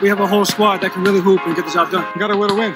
We 0.00 0.08
have 0.08 0.20
a 0.20 0.28
whole 0.28 0.44
squad 0.44 0.78
that 0.82 0.92
can 0.92 1.02
really 1.02 1.20
hoop 1.20 1.44
and 1.44 1.56
get 1.56 1.64
the 1.64 1.72
job 1.72 1.90
done. 1.90 2.06
You 2.14 2.20
gotta 2.20 2.36
win 2.36 2.50
a 2.50 2.54
win. 2.54 2.72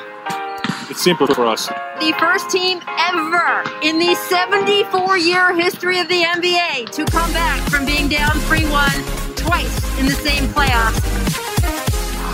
It's 0.91 1.03
simple 1.03 1.29
for 1.29 1.47
us. 1.47 1.69
The 2.01 2.13
first 2.19 2.51
team 2.51 2.81
ever 2.99 3.63
in 3.83 4.01
the 4.01 4.17
74 4.29 5.19
year 5.19 5.55
history 5.55 6.01
of 6.01 6.09
the 6.09 6.21
NBA 6.23 6.91
to 6.91 7.05
come 7.05 7.33
back 7.33 7.61
from 7.71 7.87
being 7.87 8.09
down 8.09 8.33
3 8.51 8.69
1 8.69 8.91
twice 9.37 10.01
in 10.01 10.07
the 10.07 10.19
same 10.19 10.49
playoffs. 10.51 10.99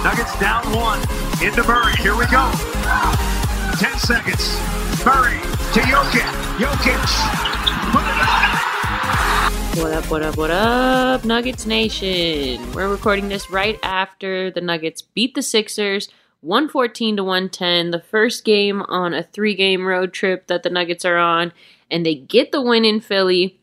Nuggets 0.03 0.39
down 0.41 0.65
one. 0.73 1.01
Into 1.45 1.63
Murray. 1.65 1.95
Here 1.97 2.17
we 2.17 2.25
go. 2.27 2.51
10 3.77 3.99
seconds. 3.99 4.57
Murray 5.05 5.37
to 5.77 5.81
Jokic. 5.85 6.33
Jokic. 6.57 7.05
Put 7.93 8.05
it 8.05 8.21
up. 8.25 8.58
What 9.79 9.93
up, 9.93 10.11
what 10.11 10.23
up, 10.23 10.37
what 10.37 10.51
up, 10.51 11.25
Nuggets 11.25 11.65
Nation? 11.65 12.73
We're 12.73 12.89
recording 12.89 13.29
this 13.29 13.49
right 13.49 13.79
after 13.85 14.51
the 14.51 14.61
Nuggets 14.61 15.03
beat 15.03 15.37
the 15.37 15.41
Sixers 15.41 16.09
114 16.41 17.19
to 17.19 17.23
110, 17.23 17.93
the 17.93 18.01
first 18.01 18.45
game 18.45 18.83
on 18.83 19.15
a 19.15 19.23
three 19.23 19.55
game 19.55 19.87
road 19.87 20.13
trip 20.13 20.49
that 20.49 20.65
the 20.65 20.69
Nuggets 20.69 21.05
are 21.05 21.17
on, 21.17 21.53
and 21.89 22.05
they 22.05 22.17
get 22.17 22.51
the 22.51 22.61
win 22.61 22.85
in 22.85 23.01
Philly. 23.01 23.61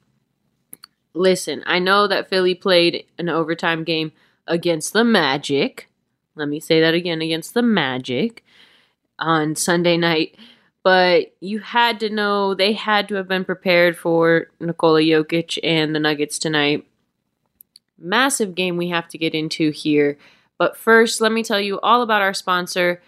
Listen, 1.14 1.62
I 1.66 1.80
know 1.80 2.08
that 2.08 2.30
Philly 2.30 2.56
played 2.56 3.04
an 3.20 3.28
overtime 3.28 3.84
game 3.84 4.14
against 4.48 4.94
the 4.94 5.04
Magic. 5.04 5.90
Let 6.34 6.48
me 6.48 6.62
say 6.62 6.80
that 6.80 6.94
again 6.94 7.22
against 7.22 7.54
the 7.54 7.62
Magic 7.62 8.42
on 9.20 9.54
Sunday 9.58 9.98
night 9.98 10.38
but 10.86 11.34
you 11.40 11.58
had 11.58 12.00
to 12.00 12.12
know 12.12 12.54
they 12.54 12.74
had 12.74 13.08
to 13.08 13.16
have 13.16 13.28
been 13.28 13.44
prepared 13.44 13.98
for 13.98 14.52
Nikola 14.60 15.02
Jokic 15.02 15.58
and 15.64 15.96
the 15.96 16.00
Nuggets 16.00 16.38
tonight. 16.38 16.86
Massive 17.98 18.54
game 18.54 18.78
we 18.78 18.90
have 18.90 19.08
to 19.08 19.18
get 19.18 19.34
into 19.34 19.72
here. 19.72 20.16
But 20.60 20.78
first, 20.78 21.22
let 21.22 21.32
me 21.32 21.42
tell 21.42 21.60
you 21.60 21.80
all 21.80 22.04
about 22.04 22.22
our 22.22 22.36
sponsor, 22.36 23.02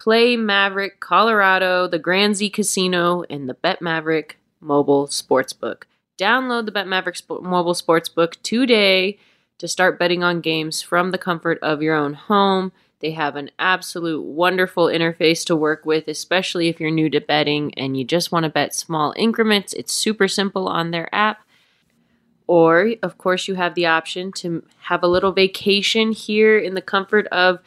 Play 0.00 0.36
Maverick 0.36 0.98
Colorado, 0.98 1.86
the 1.86 2.00
Grand 2.00 2.34
Z 2.34 2.50
Casino, 2.50 3.22
and 3.30 3.48
the 3.48 3.54
Bet 3.54 3.80
Maverick 3.80 4.40
mobile 4.60 5.06
sportsbook. 5.06 5.84
Download 6.18 6.66
the 6.66 6.72
Bet 6.72 6.88
Maverick 6.88 7.14
Sp- 7.14 7.38
mobile 7.42 7.74
sportsbook 7.74 8.42
today 8.42 9.20
to 9.58 9.68
start 9.68 10.00
betting 10.00 10.24
on 10.24 10.40
games 10.40 10.82
from 10.82 11.12
the 11.12 11.18
comfort 11.18 11.60
of 11.62 11.80
your 11.80 11.94
own 11.94 12.14
home. 12.14 12.72
They 13.00 13.10
have 13.12 13.36
an 13.36 13.50
absolute 13.58 14.22
wonderful 14.22 14.86
interface 14.86 15.44
to 15.46 15.56
work 15.56 15.84
with, 15.84 16.08
especially 16.08 16.68
if 16.68 16.80
you're 16.80 16.90
new 16.90 17.10
to 17.10 17.20
betting 17.20 17.74
and 17.74 17.96
you 17.96 18.04
just 18.04 18.32
want 18.32 18.44
to 18.44 18.50
bet 18.50 18.74
small 18.74 19.12
increments. 19.16 19.72
It's 19.72 19.92
super 19.92 20.28
simple 20.28 20.68
on 20.68 20.90
their 20.90 21.14
app. 21.14 21.40
Or, 22.46 22.92
of 23.02 23.18
course, 23.18 23.48
you 23.48 23.54
have 23.54 23.74
the 23.74 23.86
option 23.86 24.32
to 24.32 24.64
have 24.82 25.02
a 25.02 25.08
little 25.08 25.32
vacation 25.32 26.12
here 26.12 26.58
in 26.58 26.74
the 26.74 26.82
comfort 26.82 27.26
of 27.28 27.60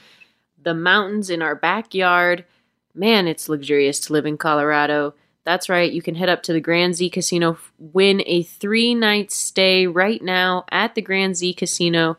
the 0.61 0.73
mountains 0.73 1.29
in 1.29 1.41
our 1.41 1.55
backyard. 1.55 2.45
Man, 2.93 3.27
it's 3.27 3.49
luxurious 3.49 3.99
to 4.01 4.13
live 4.13 4.25
in 4.25 4.37
Colorado. 4.37 5.13
That's 5.43 5.69
right, 5.69 5.91
you 5.91 6.01
can 6.01 6.15
head 6.15 6.29
up 6.29 6.43
to 6.43 6.53
the 6.53 6.59
Grand 6.59 6.95
Z 6.95 7.09
Casino, 7.09 7.57
win 7.79 8.21
a 8.25 8.43
three 8.43 8.93
night 8.93 9.31
stay 9.31 9.87
right 9.87 10.21
now 10.21 10.65
at 10.71 10.93
the 10.93 11.01
Grand 11.01 11.37
Z 11.37 11.53
Casino 11.53 12.17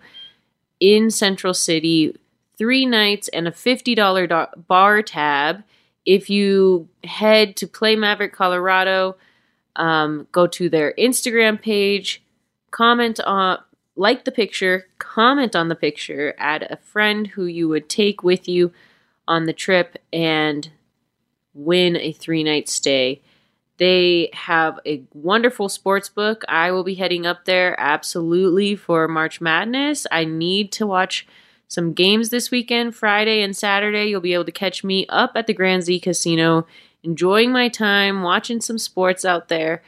in 0.80 1.10
Central 1.10 1.52
City 1.52 2.16
three 2.58 2.84
nights 2.84 3.28
and 3.28 3.46
a 3.46 3.52
$50 3.52 4.66
bar 4.66 5.02
tab. 5.02 5.62
If 6.04 6.28
you 6.28 6.88
head 7.04 7.56
to 7.56 7.66
Play 7.66 7.96
Maverick 7.96 8.32
Colorado, 8.32 9.16
um, 9.76 10.26
go 10.32 10.46
to 10.48 10.68
their 10.68 10.92
Instagram 10.98 11.60
page, 11.62 12.22
comment 12.70 13.20
on, 13.20 13.58
like 13.96 14.24
the 14.24 14.32
picture, 14.32 14.86
comment 14.98 15.54
on 15.54 15.68
the 15.68 15.74
picture, 15.74 16.34
add 16.38 16.66
a 16.68 16.76
friend 16.76 17.28
who 17.28 17.44
you 17.44 17.68
would 17.68 17.88
take 17.88 18.22
with 18.22 18.48
you 18.48 18.72
on 19.26 19.46
the 19.46 19.52
trip, 19.52 19.98
and 20.12 20.70
win 21.54 21.96
a 21.96 22.12
three 22.12 22.42
night 22.42 22.68
stay. 22.68 23.20
They 23.76 24.30
have 24.32 24.80
a 24.84 25.04
wonderful 25.12 25.68
sports 25.68 26.08
book. 26.08 26.44
I 26.48 26.72
will 26.72 26.82
be 26.82 26.94
heading 26.94 27.26
up 27.26 27.44
there 27.44 27.78
absolutely 27.78 28.74
for 28.74 29.06
March 29.06 29.40
Madness. 29.40 30.06
I 30.10 30.24
need 30.24 30.72
to 30.72 30.86
watch 30.86 31.26
some 31.68 31.92
games 31.92 32.30
this 32.30 32.50
weekend, 32.50 32.96
Friday 32.96 33.42
and 33.42 33.56
Saturday. 33.56 34.06
You'll 34.06 34.22
be 34.22 34.34
able 34.34 34.46
to 34.46 34.52
catch 34.52 34.82
me 34.82 35.06
up 35.08 35.32
at 35.34 35.46
the 35.46 35.54
Grand 35.54 35.84
Z 35.84 36.00
Casino, 36.00 36.66
enjoying 37.02 37.52
my 37.52 37.68
time, 37.68 38.22
watching 38.22 38.60
some 38.60 38.78
sports 38.78 39.24
out 39.24 39.48
there. 39.48 39.82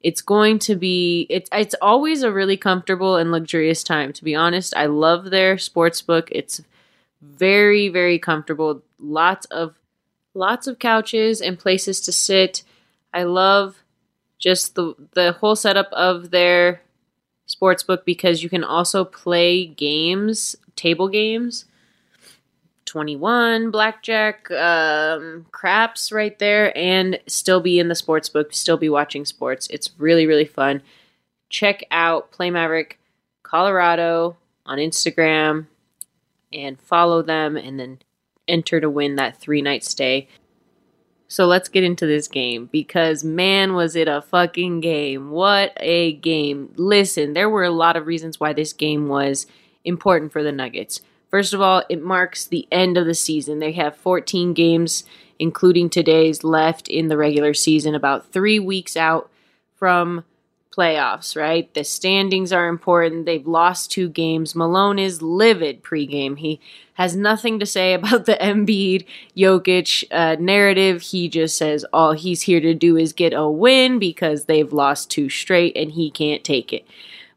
It's 0.00 0.22
going 0.22 0.58
to 0.60 0.76
be 0.76 1.26
it's 1.28 1.48
it's 1.52 1.74
always 1.80 2.22
a 2.22 2.32
really 2.32 2.56
comfortable 2.56 3.16
and 3.16 3.30
luxurious 3.30 3.84
time. 3.84 4.12
To 4.14 4.24
be 4.24 4.34
honest, 4.34 4.74
I 4.76 4.86
love 4.86 5.30
their 5.30 5.58
sports 5.58 6.00
book. 6.00 6.28
It's 6.32 6.62
very 7.20 7.88
very 7.88 8.18
comfortable. 8.18 8.82
Lots 8.98 9.46
of 9.46 9.74
lots 10.32 10.66
of 10.66 10.78
couches 10.78 11.40
and 11.40 11.58
places 11.58 12.00
to 12.02 12.12
sit. 12.12 12.62
I 13.12 13.24
love 13.24 13.82
just 14.38 14.74
the 14.74 14.94
the 15.12 15.32
whole 15.32 15.56
setup 15.56 15.92
of 15.92 16.30
their 16.30 16.80
sportsbook 17.46 18.04
because 18.04 18.42
you 18.42 18.48
can 18.48 18.64
also 18.64 19.04
play 19.04 19.66
games 19.66 20.56
table 20.76 21.08
games. 21.08 21.64
21 22.84 23.72
blackjack 23.72 24.48
um, 24.52 25.44
craps 25.50 26.12
right 26.12 26.38
there 26.38 26.76
and 26.78 27.18
still 27.26 27.60
be 27.60 27.80
in 27.80 27.88
the 27.88 27.96
sports 27.96 28.28
book 28.28 28.54
still 28.54 28.76
be 28.76 28.88
watching 28.88 29.24
sports. 29.24 29.66
It's 29.70 29.90
really 29.98 30.26
really 30.26 30.44
fun. 30.44 30.82
Check 31.48 31.82
out 31.90 32.30
play 32.30 32.50
maverick 32.50 33.00
colorado 33.42 34.36
on 34.66 34.78
instagram 34.78 35.66
and 36.52 36.80
follow 36.80 37.22
them 37.22 37.56
and 37.56 37.78
then 37.78 37.98
enter 38.48 38.80
to 38.80 38.90
win 38.90 39.16
that 39.16 39.36
three 39.40 39.62
night 39.62 39.82
stay 39.84 40.28
so 41.28 41.46
let's 41.46 41.68
get 41.68 41.84
into 41.84 42.06
this 42.06 42.28
game 42.28 42.68
because 42.72 43.24
man 43.24 43.74
was 43.74 43.96
it 43.96 44.08
a 44.08 44.22
fucking 44.22 44.80
game 44.80 45.30
what 45.30 45.72
a 45.78 46.12
game 46.14 46.72
listen 46.76 47.32
there 47.32 47.50
were 47.50 47.64
a 47.64 47.70
lot 47.70 47.96
of 47.96 48.06
reasons 48.06 48.38
why 48.38 48.52
this 48.52 48.72
game 48.72 49.08
was 49.08 49.46
important 49.86 50.32
for 50.32 50.42
the 50.42 50.52
Nuggets. 50.52 51.00
First 51.30 51.54
of 51.54 51.60
all, 51.60 51.82
it 51.88 52.02
marks 52.02 52.44
the 52.44 52.68
end 52.70 52.98
of 52.98 53.06
the 53.06 53.14
season. 53.14 53.58
They 53.58 53.72
have 53.72 53.96
14 53.96 54.52
games, 54.52 55.04
including 55.38 55.88
today's, 55.88 56.44
left 56.44 56.88
in 56.88 57.08
the 57.08 57.16
regular 57.16 57.54
season, 57.54 57.94
about 57.94 58.30
three 58.32 58.58
weeks 58.58 58.96
out 58.96 59.30
from 59.74 60.24
playoffs, 60.76 61.36
right? 61.36 61.72
The 61.74 61.84
standings 61.84 62.52
are 62.52 62.68
important. 62.68 63.26
They've 63.26 63.46
lost 63.46 63.90
two 63.90 64.08
games. 64.08 64.54
Malone 64.54 64.98
is 64.98 65.22
livid 65.22 65.82
pregame. 65.82 66.38
He 66.38 66.60
has 66.94 67.16
nothing 67.16 67.58
to 67.60 67.66
say 67.66 67.94
about 67.94 68.26
the 68.26 68.34
Embiid 68.34 69.06
Jokic 69.36 70.04
uh, 70.10 70.36
narrative. 70.38 71.02
He 71.02 71.28
just 71.28 71.56
says 71.56 71.84
all 71.92 72.12
he's 72.12 72.42
here 72.42 72.60
to 72.60 72.74
do 72.74 72.96
is 72.96 73.12
get 73.12 73.32
a 73.32 73.48
win 73.48 73.98
because 73.98 74.44
they've 74.44 74.72
lost 74.72 75.10
two 75.10 75.28
straight 75.28 75.76
and 75.76 75.92
he 75.92 76.10
can't 76.10 76.44
take 76.44 76.72
it. 76.72 76.86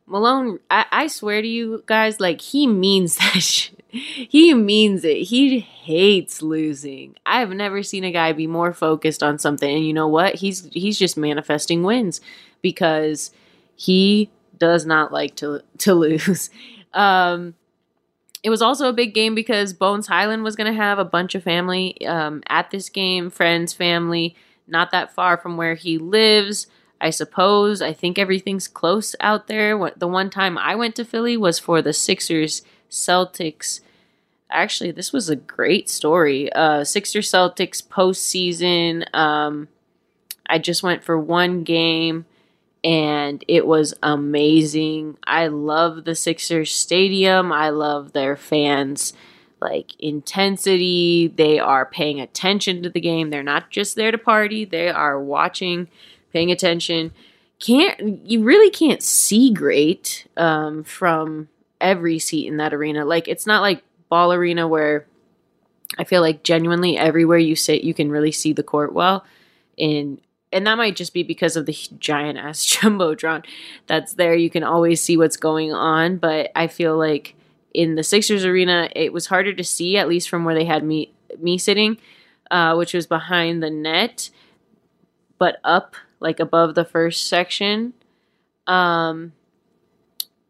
Malone, 0.05 0.59
I, 0.71 0.85
I 0.91 1.07
swear 1.07 1.41
to 1.41 1.47
you 1.47 1.83
guys, 1.85 2.19
like 2.19 2.41
he 2.41 2.67
means 2.67 3.15
that 3.17 3.41
shit. 3.41 3.75
He 3.91 4.53
means 4.53 5.03
it. 5.03 5.23
He 5.23 5.59
hates 5.59 6.43
losing. 6.43 7.15
I 7.25 7.39
have 7.39 7.49
never 7.49 7.81
seen 7.81 8.03
a 8.03 8.11
guy 8.11 8.33
be 8.33 8.45
more 8.45 8.71
focused 8.71 9.23
on 9.23 9.39
something. 9.39 9.77
And 9.77 9.85
you 9.85 9.93
know 9.93 10.07
what? 10.07 10.35
He's 10.35 10.69
he's 10.71 10.99
just 10.99 11.17
manifesting 11.17 11.81
wins 11.81 12.21
because 12.61 13.31
he 13.75 14.29
does 14.57 14.85
not 14.85 15.11
like 15.11 15.35
to 15.37 15.61
to 15.79 15.93
lose. 15.93 16.49
Um, 16.91 17.53
it 18.41 18.49
was 18.49 18.63
also 18.63 18.89
a 18.89 18.93
big 18.93 19.13
game 19.13 19.35
because 19.35 19.73
Bones 19.73 20.07
Hyland 20.07 20.43
was 20.43 20.55
going 20.55 20.73
to 20.73 20.81
have 20.81 20.97
a 20.97 21.05
bunch 21.05 21.35
of 21.35 21.43
family 21.43 22.03
um, 22.07 22.41
at 22.49 22.71
this 22.71 22.89
game, 22.89 23.29
friends, 23.29 23.73
family, 23.73 24.35
not 24.65 24.89
that 24.89 25.13
far 25.13 25.37
from 25.37 25.55
where 25.55 25.75
he 25.75 25.99
lives. 25.99 26.65
I 27.01 27.11
suppose. 27.11 27.81
I 27.81 27.93
think 27.93 28.17
everything's 28.17 28.67
close 28.67 29.15
out 29.19 29.47
there. 29.47 29.77
The 29.95 30.07
one 30.07 30.29
time 30.29 30.57
I 30.57 30.75
went 30.75 30.95
to 30.95 31.05
Philly 31.05 31.37
was 31.37 31.59
for 31.59 31.81
the 31.81 31.93
Sixers 31.93 32.61
Celtics. 32.89 33.81
Actually, 34.49 34.91
this 34.91 35.13
was 35.13 35.29
a 35.29 35.35
great 35.35 35.89
story. 35.89 36.51
Uh, 36.51 36.83
Sixers 36.83 37.31
Celtics 37.31 37.85
postseason. 37.85 39.05
Um, 39.15 39.67
I 40.47 40.57
just 40.57 40.83
went 40.83 41.03
for 41.03 41.19
one 41.19 41.63
game 41.63 42.25
and 42.83 43.43
it 43.47 43.67
was 43.67 43.93
amazing. 44.03 45.17
I 45.25 45.47
love 45.47 46.05
the 46.05 46.15
Sixers 46.15 46.71
stadium. 46.73 47.51
I 47.51 47.69
love 47.69 48.13
their 48.13 48.35
fans. 48.35 49.13
like 49.61 49.93
intensity. 49.99 51.27
They 51.27 51.59
are 51.59 51.85
paying 51.85 52.19
attention 52.21 52.83
to 52.83 52.89
the 52.89 53.01
game. 53.01 53.29
They're 53.29 53.43
not 53.43 53.69
just 53.71 53.95
there 53.95 54.11
to 54.11 54.17
party. 54.17 54.65
They 54.65 54.89
are 54.89 55.19
watching, 55.21 55.87
paying 56.31 56.51
attention. 56.51 57.11
Can't 57.59 58.25
you 58.25 58.43
really 58.43 58.69
can't 58.69 59.03
see 59.03 59.51
great 59.53 60.27
um, 60.37 60.83
from 60.83 61.49
every 61.81 62.19
seat 62.19 62.47
in 62.47 62.57
that 62.57 62.73
arena? 62.73 63.03
Like 63.05 63.27
it's 63.27 63.45
not 63.45 63.61
like 63.61 63.83
ball 64.09 64.31
arena 64.33 64.67
where 64.67 65.05
I 65.97 66.05
feel 66.05 66.21
like 66.21 66.43
genuinely 66.43 66.97
everywhere 66.97 67.37
you 67.37 67.55
sit 67.55 67.83
you 67.83 67.93
can 67.93 68.09
really 68.11 68.31
see 68.31 68.53
the 68.53 68.63
court 68.63 68.93
well. 68.93 69.25
And 69.77 70.21
and 70.51 70.65
that 70.65 70.77
might 70.77 70.95
just 70.95 71.13
be 71.13 71.23
because 71.23 71.55
of 71.55 71.65
the 71.65 71.77
giant 71.99 72.37
ass 72.37 72.65
jumbotron 72.65 73.45
that's 73.87 74.13
there. 74.13 74.35
You 74.35 74.49
can 74.49 74.63
always 74.63 75.01
see 75.01 75.17
what's 75.17 75.37
going 75.37 75.73
on, 75.73 76.17
but 76.17 76.51
I 76.55 76.67
feel 76.67 76.97
like 76.97 77.35
in 77.73 77.95
the 77.95 78.03
Sixers 78.03 78.45
arena, 78.45 78.89
it 78.95 79.13
was 79.13 79.27
harder 79.27 79.53
to 79.53 79.63
see, 79.63 79.97
at 79.97 80.09
least 80.09 80.29
from 80.29 80.45
where 80.45 80.55
they 80.55 80.65
had 80.65 80.83
me 80.83 81.13
me 81.39 81.57
sitting, 81.57 81.97
uh, 82.49 82.75
which 82.75 82.93
was 82.93 83.05
behind 83.05 83.61
the 83.61 83.69
net, 83.69 84.31
but 85.37 85.57
up 85.63 85.95
like 86.19 86.39
above 86.39 86.75
the 86.75 86.85
first 86.85 87.27
section. 87.27 87.93
Um, 88.65 89.33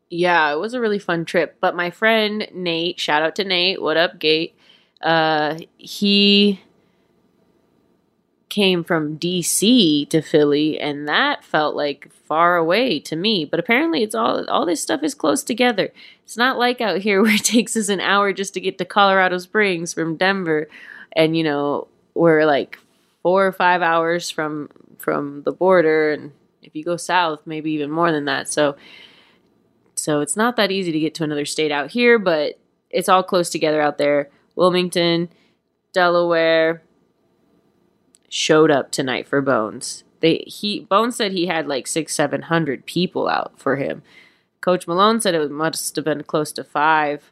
yeah, 0.10 0.52
it 0.52 0.57
was 0.57 0.74
a 0.74 0.80
really 0.80 1.00
fun 1.00 1.25
trip. 1.25 1.57
But 1.60 1.75
my 1.75 1.92
friend 1.92 2.48
Nate, 2.54 3.00
shout 3.00 3.22
out 3.22 3.36
to 3.36 3.44
Nate, 3.44 3.81
what 3.81 3.98
up, 3.98 4.19
Gate? 4.19 4.56
Uh, 5.02 5.60
he 5.78 6.62
came 8.50 8.84
from 8.84 9.18
DC 9.18 10.10
to 10.10 10.22
Philly, 10.22 10.80
and 10.80 11.07
that 11.07 11.44
felt 11.44 11.75
like 11.75 12.12
far 12.28 12.57
away 12.57 13.00
to 13.01 13.16
me. 13.16 13.46
But 13.46 13.60
apparently, 13.60 14.04
it's 14.04 14.16
all 14.16 14.46
all 14.50 14.66
this 14.66 14.81
stuff 14.81 15.04
is 15.04 15.13
close 15.13 15.44
together. 15.44 15.92
It's 16.24 16.38
not 16.38 16.57
like 16.57 16.81
out 16.81 17.00
here 17.00 17.22
where 17.24 17.36
it 17.36 17.44
takes 17.44 17.78
us 17.78 17.90
an 17.90 18.01
hour 18.01 18.34
just 18.34 18.54
to 18.56 18.62
get 18.62 18.78
to 18.80 18.86
Colorado 18.86 19.38
Springs 19.38 19.94
from 19.94 20.18
Denver, 20.18 20.68
and 21.13 21.38
you 21.38 21.44
know 21.44 21.88
we're 22.13 22.46
like 22.46 22.80
four 23.22 23.46
or 23.46 23.51
five 23.51 23.81
hours 23.81 24.30
from 24.30 24.69
from 24.98 25.44
the 25.44 25.52
border, 25.52 26.12
and 26.12 26.31
if 26.63 26.75
you 26.75 26.84
go 26.84 26.98
south, 26.98 27.42
maybe 27.45 27.72
even 27.72 27.90
more 27.90 28.12
than 28.12 28.25
that. 28.25 28.50
So, 28.50 28.75
so 29.95 30.22
it's 30.22 30.36
not 30.36 30.56
that 30.57 30.72
easy 30.72 30.92
to 30.92 31.00
get 31.00 31.16
to 31.16 31.24
another 31.24 31.45
state 31.45 31.72
out 31.72 31.92
here, 31.92 32.19
but 32.19 32.60
it's 32.90 33.10
all 33.10 33.24
close 33.24 33.50
together 33.50 33.81
out 33.81 33.98
there. 33.98 34.30
Wilmington, 34.56 35.30
Delaware 35.94 36.81
showed 38.30 38.72
up 38.72 38.92
tonight 38.92 39.28
for 39.28 39.42
Bones. 39.42 40.04
They 40.22 40.44
he 40.48 40.81
Bones 40.81 41.16
said 41.16 41.31
he 41.31 41.48
had 41.48 41.68
like 41.68 41.88
six 41.88 42.14
seven 42.14 42.44
hundred 42.44 42.86
people 42.86 43.28
out 43.28 43.54
for 43.58 43.76
him. 43.76 44.04
Coach 44.62 44.88
Malone 44.88 45.22
said 45.22 45.36
it 45.36 45.52
must 45.52 45.96
have 45.96 46.06
been 46.06 46.24
close 46.24 46.52
to 46.54 46.64
five 46.64 47.31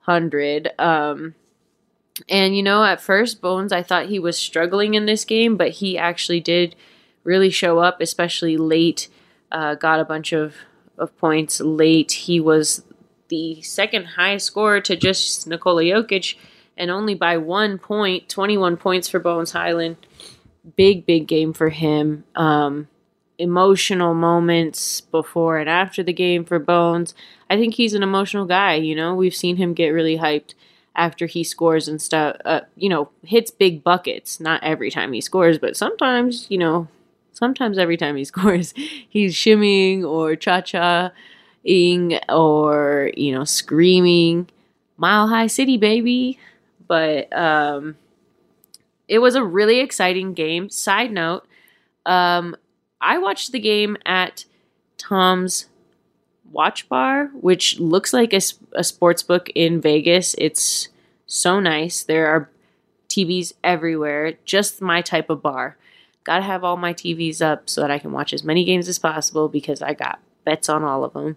hundred. 0.00 0.70
Um, 0.78 1.34
and 2.28 2.56
you 2.56 2.62
know, 2.62 2.84
at 2.84 3.00
first 3.00 3.40
Bones, 3.40 3.72
I 3.72 3.82
thought 3.82 4.06
he 4.06 4.18
was 4.18 4.38
struggling 4.38 4.94
in 4.94 5.06
this 5.06 5.24
game, 5.24 5.56
but 5.56 5.70
he 5.70 5.98
actually 5.98 6.40
did 6.40 6.76
really 7.24 7.50
show 7.50 7.78
up, 7.78 8.00
especially 8.00 8.56
late. 8.56 9.08
Uh, 9.52 9.74
got 9.74 10.00
a 10.00 10.04
bunch 10.04 10.32
of 10.32 10.54
of 10.96 11.16
points 11.18 11.60
late. 11.60 12.12
He 12.12 12.38
was 12.40 12.84
the 13.28 13.62
second 13.62 14.04
highest 14.04 14.46
scorer 14.46 14.80
to 14.82 14.96
just 14.96 15.46
Nikola 15.46 15.82
Jokic, 15.82 16.36
and 16.80 16.90
only 16.90 17.14
by 17.14 17.36
one 17.36 17.78
point, 17.78 18.28
21 18.30 18.78
points 18.78 19.06
for 19.06 19.20
Bones 19.20 19.52
Hyland. 19.52 19.96
big, 20.76 21.06
big 21.06 21.26
game 21.26 21.52
for 21.52 21.68
him. 21.68 22.24
Um, 22.34 22.88
emotional 23.38 24.14
moments 24.14 25.00
before 25.00 25.58
and 25.58 25.68
after 25.68 26.02
the 26.02 26.12
game 26.12 26.44
for 26.44 26.58
Bones. 26.58 27.14
I 27.48 27.56
think 27.56 27.74
he's 27.74 27.94
an 27.94 28.02
emotional 28.02 28.46
guy. 28.46 28.74
You 28.74 28.94
know, 28.96 29.14
we've 29.14 29.34
seen 29.34 29.56
him 29.56 29.74
get 29.74 29.88
really 29.90 30.18
hyped 30.18 30.54
after 30.96 31.26
he 31.26 31.44
scores 31.44 31.86
and 31.86 32.00
stuff. 32.00 32.36
Uh, 32.44 32.62
you 32.76 32.88
know, 32.88 33.10
hits 33.24 33.50
big 33.50 33.84
buckets. 33.84 34.40
Not 34.40 34.62
every 34.62 34.90
time 34.90 35.12
he 35.12 35.20
scores, 35.20 35.58
but 35.58 35.76
sometimes, 35.76 36.46
you 36.50 36.58
know, 36.58 36.88
sometimes 37.32 37.78
every 37.78 37.96
time 37.96 38.16
he 38.16 38.24
scores, 38.32 38.72
he's 39.08 39.34
shimmying 39.34 40.02
or 40.02 40.34
cha 40.34 40.62
cha 40.62 41.10
ing 41.64 42.18
or, 42.28 43.10
you 43.16 43.32
know, 43.32 43.44
screaming, 43.44 44.48
Mile 44.96 45.28
High 45.28 45.46
City, 45.46 45.76
baby. 45.76 46.38
But, 46.90 47.32
um, 47.32 47.94
it 49.06 49.20
was 49.20 49.36
a 49.36 49.44
really 49.44 49.78
exciting 49.78 50.34
game. 50.34 50.68
Side 50.70 51.12
note, 51.12 51.46
um, 52.04 52.56
I 53.00 53.18
watched 53.18 53.52
the 53.52 53.60
game 53.60 53.96
at 54.04 54.44
Tom's 54.98 55.66
Watch 56.50 56.88
Bar, 56.88 57.30
which 57.32 57.78
looks 57.78 58.12
like 58.12 58.32
a, 58.32 58.40
a 58.72 58.82
sports 58.82 59.22
book 59.22 59.50
in 59.54 59.80
Vegas. 59.80 60.34
It's 60.36 60.88
so 61.26 61.60
nice. 61.60 62.02
There 62.02 62.26
are 62.26 62.50
TVs 63.08 63.52
everywhere, 63.62 64.34
just 64.44 64.82
my 64.82 65.00
type 65.00 65.30
of 65.30 65.40
bar. 65.40 65.76
Gotta 66.24 66.42
have 66.42 66.64
all 66.64 66.76
my 66.76 66.92
TVs 66.92 67.40
up 67.40 67.70
so 67.70 67.82
that 67.82 67.90
I 67.92 68.00
can 68.00 68.10
watch 68.10 68.32
as 68.32 68.42
many 68.42 68.64
games 68.64 68.88
as 68.88 68.98
possible 68.98 69.48
because 69.48 69.80
I 69.80 69.94
got 69.94 70.18
bets 70.44 70.68
on 70.68 70.82
all 70.82 71.04
of 71.04 71.12
them. 71.12 71.36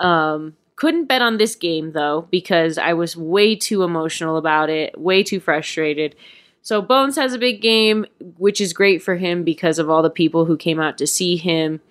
Um, 0.00 0.56
couldn't 0.80 1.04
bet 1.04 1.20
on 1.20 1.36
this 1.36 1.56
game 1.56 1.92
though 1.92 2.26
because 2.30 2.78
I 2.78 2.94
was 2.94 3.14
way 3.14 3.54
too 3.54 3.82
emotional 3.82 4.38
about 4.38 4.70
it, 4.70 4.98
way 4.98 5.22
too 5.22 5.38
frustrated. 5.38 6.16
So 6.62 6.80
Bones 6.80 7.16
has 7.16 7.34
a 7.34 7.38
big 7.38 7.60
game, 7.60 8.06
which 8.38 8.62
is 8.62 8.72
great 8.72 9.02
for 9.02 9.16
him 9.16 9.44
because 9.44 9.78
of 9.78 9.90
all 9.90 10.02
the 10.02 10.08
people 10.08 10.46
who 10.46 10.56
came 10.56 10.80
out 10.80 10.96
to 10.96 11.06
see 11.06 11.36
him. 11.36 11.82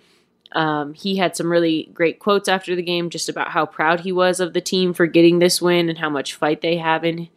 Um, 0.53 0.95
he 0.95 1.18
had 1.18 1.36
some 1.36 1.51
really 1.51 1.91
great 1.94 2.18
quotes 2.18 2.50
after 2.50 2.75
the 2.75 2.81
game, 2.81 3.12
just 3.12 3.30
about 3.30 3.50
how 3.50 3.68
proud 3.68 4.00
he 4.00 4.12
was 4.12 4.39
of 4.39 4.53
the 4.53 4.62
team 4.62 4.95
for 4.95 5.06
getting 5.06 5.38
this 5.38 5.62
win 5.62 5.88
and 5.88 6.00
how 6.00 6.09
much 6.09 6.33
fight 6.33 6.62
they 6.62 6.77
have 6.77 7.06
in 7.06 7.30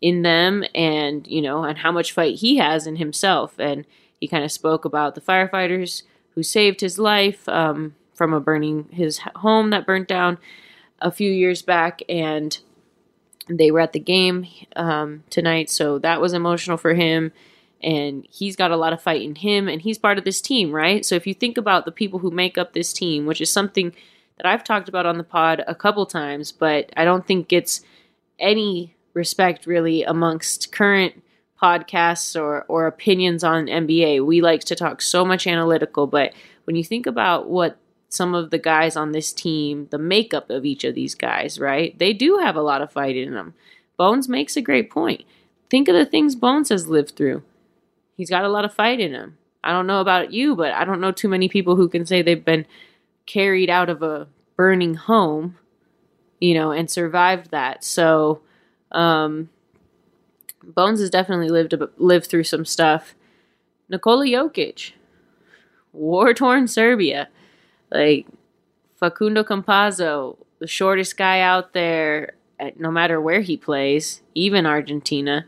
in 0.00 0.22
them, 0.22 0.62
and 0.76 1.26
you 1.26 1.42
know, 1.42 1.64
and 1.64 1.78
how 1.78 1.90
much 1.90 2.12
fight 2.12 2.36
he 2.36 2.58
has 2.58 2.86
in 2.86 2.96
himself. 2.96 3.58
And 3.58 3.84
he 4.20 4.28
kind 4.28 4.44
of 4.44 4.52
spoke 4.52 4.84
about 4.84 5.16
the 5.16 5.20
firefighters 5.20 6.04
who 6.36 6.44
saved 6.44 6.80
his 6.80 7.00
life 7.00 7.48
um, 7.48 7.96
from 8.14 8.32
a 8.32 8.38
burning 8.38 8.88
his 8.92 9.18
home 9.34 9.70
that 9.70 9.86
burnt 9.86 10.06
down 10.06 10.38
a 11.00 11.10
few 11.10 11.30
years 11.30 11.62
back, 11.62 12.02
and 12.08 12.58
they 13.48 13.70
were 13.70 13.80
at 13.80 13.92
the 13.92 14.00
game 14.00 14.46
um, 14.76 15.24
tonight, 15.30 15.70
so 15.70 15.98
that 15.98 16.20
was 16.20 16.32
emotional 16.32 16.76
for 16.76 16.94
him. 16.94 17.32
And 17.82 18.26
he's 18.30 18.56
got 18.56 18.70
a 18.70 18.76
lot 18.76 18.92
of 18.92 19.02
fight 19.02 19.22
in 19.22 19.36
him, 19.36 19.68
and 19.68 19.80
he's 19.80 19.98
part 19.98 20.18
of 20.18 20.24
this 20.24 20.40
team, 20.40 20.72
right? 20.72 21.04
So 21.04 21.14
if 21.14 21.26
you 21.26 21.32
think 21.32 21.56
about 21.56 21.84
the 21.86 21.92
people 21.92 22.18
who 22.18 22.30
make 22.30 22.58
up 22.58 22.72
this 22.72 22.92
team, 22.92 23.24
which 23.24 23.40
is 23.40 23.50
something 23.50 23.94
that 24.36 24.46
I've 24.46 24.64
talked 24.64 24.88
about 24.88 25.06
on 25.06 25.18
the 25.18 25.24
pod 25.24 25.64
a 25.66 25.74
couple 25.74 26.04
times, 26.06 26.52
but 26.52 26.90
I 26.96 27.04
don't 27.04 27.26
think 27.26 27.48
gets 27.48 27.82
any 28.38 28.94
respect 29.14 29.66
really 29.66 30.02
amongst 30.02 30.72
current 30.72 31.22
podcasts 31.60 32.40
or, 32.40 32.62
or 32.68 32.86
opinions 32.86 33.44
on 33.44 33.66
NBA. 33.66 34.24
We 34.24 34.40
like 34.40 34.64
to 34.64 34.74
talk 34.74 35.02
so 35.02 35.24
much 35.24 35.46
analytical, 35.46 36.06
but 36.06 36.32
when 36.64 36.76
you 36.76 36.84
think 36.84 37.06
about 37.06 37.48
what 37.48 37.76
some 38.10 38.34
of 38.34 38.50
the 38.50 38.58
guys 38.58 38.96
on 38.96 39.12
this 39.12 39.32
team, 39.32 39.86
the 39.90 39.98
makeup 39.98 40.50
of 40.50 40.64
each 40.64 40.82
of 40.84 40.96
these 40.96 41.14
guys, 41.14 41.58
right? 41.58 41.96
They 41.98 42.12
do 42.12 42.38
have 42.38 42.56
a 42.56 42.62
lot 42.62 42.82
of 42.82 42.92
fight 42.92 43.16
in 43.16 43.32
them. 43.32 43.54
Bones 43.96 44.28
makes 44.28 44.56
a 44.56 44.62
great 44.62 44.90
point. 44.90 45.22
Think 45.70 45.88
of 45.88 45.94
the 45.94 46.04
things 46.04 46.34
Bones 46.34 46.70
has 46.70 46.88
lived 46.88 47.16
through. 47.16 47.44
He's 48.16 48.28
got 48.28 48.44
a 48.44 48.48
lot 48.48 48.64
of 48.64 48.74
fight 48.74 48.98
in 48.98 49.12
him. 49.12 49.38
I 49.62 49.70
don't 49.70 49.86
know 49.86 50.00
about 50.00 50.32
you, 50.32 50.56
but 50.56 50.72
I 50.72 50.84
don't 50.84 51.00
know 51.00 51.12
too 51.12 51.28
many 51.28 51.48
people 51.48 51.76
who 51.76 51.88
can 51.88 52.04
say 52.04 52.20
they've 52.20 52.44
been 52.44 52.66
carried 53.26 53.70
out 53.70 53.88
of 53.88 54.02
a 54.02 54.26
burning 54.56 54.94
home, 54.94 55.56
you 56.40 56.54
know, 56.54 56.72
and 56.72 56.90
survived 56.90 57.52
that. 57.52 57.84
So, 57.84 58.40
um, 58.90 59.50
Bones 60.62 61.00
has 61.00 61.10
definitely 61.10 61.48
lived 61.48 61.74
lived 61.96 62.26
through 62.26 62.44
some 62.44 62.64
stuff. 62.64 63.14
Nikola 63.88 64.26
Jokic, 64.26 64.92
war 65.92 66.34
torn 66.34 66.66
Serbia 66.68 67.28
like 67.90 68.26
Facundo 68.98 69.42
Campazzo, 69.42 70.36
the 70.58 70.66
shortest 70.66 71.16
guy 71.16 71.40
out 71.40 71.72
there, 71.72 72.34
no 72.76 72.90
matter 72.90 73.20
where 73.20 73.40
he 73.40 73.56
plays, 73.56 74.20
even 74.34 74.66
Argentina, 74.66 75.46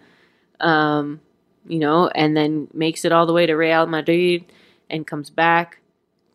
um, 0.60 1.20
you 1.66 1.78
know, 1.78 2.08
and 2.08 2.36
then 2.36 2.68
makes 2.72 3.04
it 3.04 3.12
all 3.12 3.26
the 3.26 3.32
way 3.32 3.46
to 3.46 3.54
Real 3.54 3.86
Madrid 3.86 4.44
and 4.88 5.06
comes 5.06 5.30
back. 5.30 5.78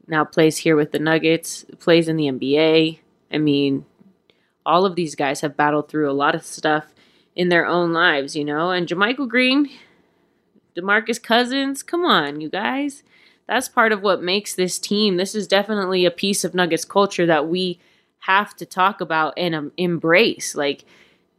Now 0.08 0.24
plays 0.24 0.58
here 0.58 0.76
with 0.76 0.92
the 0.92 1.00
Nuggets, 1.00 1.66
plays 1.80 2.08
in 2.08 2.16
the 2.18 2.28
NBA. 2.28 3.00
I 3.32 3.38
mean, 3.38 3.86
all 4.66 4.86
of 4.86 4.96
these 4.96 5.16
guys 5.16 5.42
have 5.42 5.58
battled 5.58 5.90
through 5.90 6.10
a 6.10 6.14
lot 6.14 6.36
of 6.36 6.46
stuff 6.46 6.94
in 7.36 7.50
their 7.50 7.66
own 7.66 7.92
lives, 7.94 8.36
you 8.36 8.46
know. 8.46 8.72
And 8.72 8.88
JaMychal 8.88 9.28
Green, 9.28 9.70
DeMarcus 10.78 11.22
Cousins, 11.22 11.84
come 11.84 12.06
on, 12.06 12.40
you 12.40 12.50
guys 12.50 13.04
that's 13.48 13.68
part 13.70 13.92
of 13.92 14.02
what 14.02 14.22
makes 14.22 14.54
this 14.54 14.78
team. 14.80 15.18
This 15.18 15.36
is 15.36 15.48
definitely 15.48 16.06
a 16.06 16.12
piece 16.12 16.44
of 16.44 16.54
Nuggets 16.54 16.86
culture 16.86 17.26
that 17.26 17.48
we 17.48 17.80
have 18.20 18.56
to 18.58 18.66
talk 18.66 19.02
about 19.02 19.34
and 19.38 19.56
um, 19.56 19.72
embrace. 19.78 20.56
Like 20.56 20.84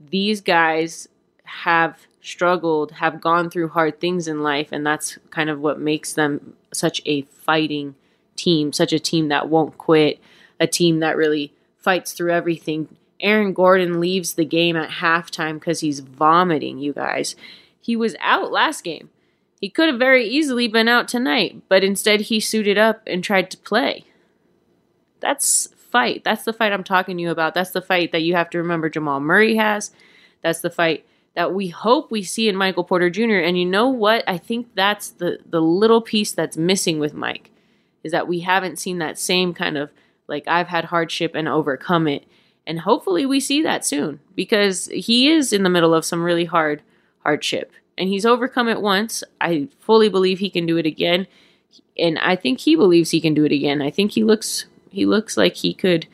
these 0.00 0.40
guys 0.40 1.08
have 1.44 2.06
struggled, 2.20 2.92
have 2.92 3.20
gone 3.20 3.50
through 3.50 3.68
hard 3.68 4.00
things 4.00 4.26
in 4.28 4.42
life, 4.42 4.68
and 4.72 4.86
that's 4.86 5.18
kind 5.30 5.50
of 5.50 5.60
what 5.60 5.80
makes 5.80 6.12
them 6.12 6.54
such 6.72 7.02
a 7.04 7.22
fighting 7.22 7.94
team, 8.36 8.72
such 8.72 8.92
a 8.92 8.98
team 8.98 9.28
that 9.28 9.48
won't 9.48 9.76
quit, 9.78 10.20
a 10.60 10.66
team 10.66 11.00
that 11.00 11.16
really 11.16 11.52
fights 11.76 12.12
through 12.12 12.32
everything 12.32 12.88
Aaron 13.20 13.52
Gordon 13.52 14.00
leaves 14.00 14.34
the 14.34 14.44
game 14.44 14.76
at 14.76 14.90
halftime 14.90 15.54
because 15.54 15.80
he's 15.80 16.00
vomiting, 16.00 16.78
you 16.78 16.92
guys. 16.92 17.34
He 17.80 17.96
was 17.96 18.14
out 18.20 18.52
last 18.52 18.84
game. 18.84 19.10
He 19.60 19.68
could 19.68 19.88
have 19.88 19.98
very 19.98 20.26
easily 20.26 20.68
been 20.68 20.88
out 20.88 21.08
tonight, 21.08 21.62
but 21.68 21.82
instead 21.82 22.22
he 22.22 22.38
suited 22.40 22.78
up 22.78 23.02
and 23.06 23.24
tried 23.24 23.50
to 23.50 23.56
play. 23.56 24.04
That's 25.20 25.68
fight. 25.90 26.22
That's 26.24 26.44
the 26.44 26.52
fight 26.52 26.72
I'm 26.72 26.84
talking 26.84 27.16
to 27.16 27.22
you 27.22 27.30
about. 27.30 27.54
That's 27.54 27.70
the 27.70 27.82
fight 27.82 28.12
that 28.12 28.22
you 28.22 28.34
have 28.34 28.50
to 28.50 28.58
remember 28.58 28.88
Jamal 28.88 29.20
Murray 29.20 29.56
has. 29.56 29.90
That's 30.42 30.60
the 30.60 30.70
fight 30.70 31.06
that 31.34 31.52
we 31.52 31.68
hope 31.68 32.10
we 32.10 32.22
see 32.22 32.48
in 32.48 32.56
Michael 32.56 32.84
Porter 32.84 33.10
Jr. 33.10 33.38
And 33.38 33.58
you 33.58 33.66
know 33.66 33.88
what? 33.88 34.24
I 34.28 34.38
think 34.38 34.74
that's 34.74 35.10
the 35.10 35.38
the 35.48 35.60
little 35.60 36.00
piece 36.00 36.32
that's 36.32 36.56
missing 36.56 36.98
with 36.98 37.14
Mike 37.14 37.50
is 38.04 38.12
that 38.12 38.28
we 38.28 38.40
haven't 38.40 38.78
seen 38.78 38.98
that 38.98 39.18
same 39.18 39.54
kind 39.54 39.76
of 39.76 39.90
like 40.28 40.46
I've 40.46 40.68
had 40.68 40.86
hardship 40.86 41.32
and 41.34 41.48
overcome 41.48 42.06
it. 42.06 42.24
And 42.66 42.80
hopefully 42.80 43.24
we 43.24 43.40
see 43.40 43.62
that 43.62 43.84
soon 43.84 44.20
because 44.34 44.86
he 44.86 45.30
is 45.30 45.52
in 45.52 45.62
the 45.62 45.70
middle 45.70 45.94
of 45.94 46.04
some 46.04 46.22
really 46.22 46.44
hard 46.44 46.82
hardship 47.20 47.72
and 47.98 48.08
he's 48.08 48.24
overcome 48.24 48.68
it 48.68 48.80
once. 48.80 49.22
I 49.40 49.68
fully 49.80 50.08
believe 50.08 50.38
he 50.38 50.50
can 50.50 50.66
do 50.66 50.76
it 50.76 50.86
again. 50.86 51.26
And 51.98 52.18
I 52.18 52.36
think 52.36 52.60
he 52.60 52.76
believes 52.76 53.10
he 53.10 53.20
can 53.20 53.34
do 53.34 53.44
it 53.44 53.52
again. 53.52 53.82
I 53.82 53.90
think 53.90 54.12
he 54.12 54.24
looks 54.24 54.66
he 54.90 55.04
looks 55.04 55.36
like 55.36 55.56
he 55.56 55.74
could 55.74 56.06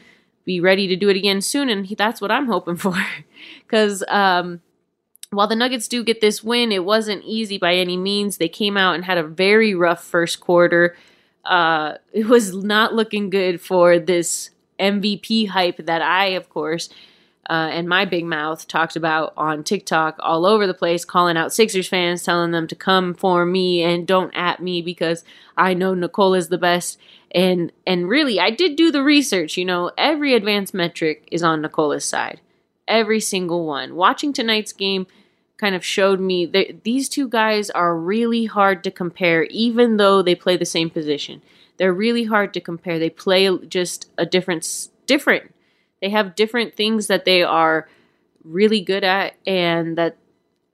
be 0.45 0.61
ready 0.61 0.87
to 0.88 0.97
do 0.97 1.09
it 1.09 1.17
again 1.17 1.41
soon 1.41 1.69
and 1.69 1.87
he, 1.87 1.95
that's 1.95 2.21
what 2.21 2.31
I'm 2.31 2.47
hoping 2.47 2.76
for. 2.76 2.97
Cuz 3.69 4.03
um 4.09 4.61
while 5.31 5.49
the 5.49 5.57
Nuggets 5.57 5.88
do 5.88 6.05
get 6.05 6.21
this 6.21 6.45
win, 6.45 6.73
it 6.73 6.85
wasn't 6.85 7.25
easy 7.25 7.59
by 7.59 7.75
any 7.75 7.97
means. 7.97 8.37
They 8.37 8.49
came 8.49 8.76
out 8.76 8.95
and 8.95 9.05
had 9.05 9.19
a 9.19 9.25
very 9.25 9.75
rough 9.75 10.05
first 10.05 10.41
quarter. 10.41 10.97
Uh, 11.45 11.95
it 12.12 12.26
was 12.26 12.55
not 12.55 12.95
looking 12.95 13.31
good 13.31 13.61
for 13.61 13.99
this 13.99 14.50
MVP 14.79 15.49
hype 15.49 15.79
that 15.87 16.03
I, 16.03 16.26
of 16.26 16.49
course, 16.49 16.88
uh, 17.51 17.69
and 17.73 17.89
my 17.89 18.05
big 18.05 18.25
mouth 18.25 18.67
talked 18.67 18.97
about 18.97 19.33
on 19.37 19.65
TikTok 19.65 20.17
all 20.21 20.47
over 20.47 20.67
the 20.67 20.75
place, 20.75 21.05
calling 21.05 21.37
out 21.37 21.53
Sixers 21.53 21.89
fans, 21.89 22.23
telling 22.23 22.53
them 22.53 22.67
to 22.69 22.75
come 22.75 23.15
for 23.15 23.45
me 23.45 23.83
and 23.83 24.07
don't 24.07 24.35
at 24.35 24.63
me 24.63 24.81
because 24.81 25.25
I 25.57 25.75
know 25.75 25.95
Nikola 25.95 26.39
is 26.39 26.49
the 26.49 26.59
best. 26.59 26.99
And 27.31 27.73
and 27.87 28.09
really, 28.09 28.41
I 28.41 28.51
did 28.51 28.77
do 28.77 28.91
the 28.91 29.03
research. 29.03 29.57
You 29.57 29.65
know, 29.65 29.91
every 29.99 30.35
advanced 30.35 30.73
metric 30.73 31.29
is 31.31 31.43
on 31.43 31.61
Nikola's 31.61 32.05
side, 32.05 32.41
every 32.89 33.21
single 33.21 33.67
one. 33.67 33.95
Watching 33.95 34.33
tonight's 34.33 34.73
game 34.73 35.07
kind 35.57 35.75
of 35.75 35.85
showed 35.85 36.21
me 36.21 36.47
that 36.47 36.85
these 36.85 37.09
two 37.09 37.29
guys 37.29 37.71
are 37.71 37.97
really 37.97 38.47
hard 38.47 38.83
to 38.85 38.91
compare, 38.91 39.45
even 39.45 39.97
though 39.97 40.23
they 40.23 40.35
play 40.35 40.57
the 40.57 40.65
same 40.65 40.91
position. 40.91 41.43
They're 41.77 41.93
really 41.93 42.25
hard 42.25 42.55
to 42.55 42.61
compare. 42.61 42.99
They 42.99 43.11
play 43.11 43.51
just 43.67 44.09
a 44.17 44.25
different 44.25 44.89
different 45.07 45.54
they 46.05 46.11
have 46.11 46.35
different 46.35 46.75
things 46.75 47.07
that 47.07 47.25
they 47.25 47.43
are 47.43 47.89
really 48.45 48.83
good 48.83 49.03
at 49.05 49.37
and 49.47 49.97
that 49.97 50.19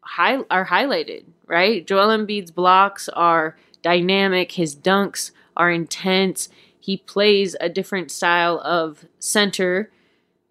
high, 0.01 0.39
are 0.51 0.67
highlighted, 0.67 1.23
right? 1.47 1.87
Joel 1.87 2.09
Embiid's 2.09 2.51
blocks 2.51 3.09
are 3.11 3.57
dynamic, 3.81 4.51
his 4.51 4.75
dunks 4.75 5.31
are 5.57 5.71
intense. 5.71 6.49
He 6.81 6.97
plays 6.97 7.55
a 7.61 7.69
different 7.69 8.11
style 8.11 8.61
of 8.65 9.05
center 9.21 9.93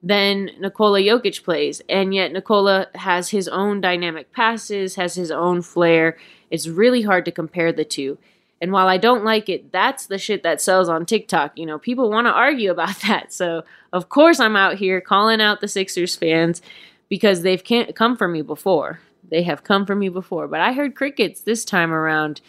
than 0.02 0.52
Nikola 0.62 1.02
Jokic 1.02 1.44
plays. 1.44 1.82
And 1.90 2.16
yet 2.16 2.32
Nikola 2.32 2.88
has 2.96 3.32
his 3.32 3.50
own 3.50 3.82
dynamic 3.82 4.32
passes, 4.32 4.96
has 4.96 5.16
his 5.16 5.30
own 5.30 5.62
flair. 5.62 6.18
It's 6.50 6.70
really 6.70 7.02
hard 7.02 7.26
to 7.26 7.34
compare 7.34 7.74
the 7.74 7.84
two. 7.84 8.18
And 8.62 8.72
while 8.72 8.88
I 8.88 8.98
don't 8.98 9.24
like 9.24 9.48
it, 9.48 9.72
that's 9.72 10.08
the 10.08 10.18
shit 10.18 10.44
that 10.44 10.62
sells 10.62 10.90
on 10.90 11.06
TikTok. 11.06 11.58
You 11.58 11.66
know, 11.66 11.80
people 11.80 12.10
want 12.10 12.28
to 12.28 12.32
argue 12.32 12.72
about 12.72 13.00
that. 13.08 13.34
So, 13.34 13.64
of 13.94 14.10
course, 14.10 14.40
I'm 14.40 14.56
out 14.56 14.76
here 14.76 15.02
calling 15.02 15.42
out 15.42 15.62
the 15.62 15.68
Sixers 15.68 16.16
fans 16.16 16.62
because 17.08 17.42
they've 17.42 17.64
can't 17.64 17.96
come 17.96 18.18
for 18.18 18.28
me 18.28 18.42
before. 18.42 19.00
They 19.30 19.44
have 19.44 19.64
come 19.64 19.86
for 19.86 19.96
me 19.96 20.10
before. 20.10 20.48
But 20.48 20.62
I 20.62 20.74
heard 20.74 20.96
crickets 20.96 21.42
this 21.42 21.64
time 21.64 21.92
around. 21.92 22.42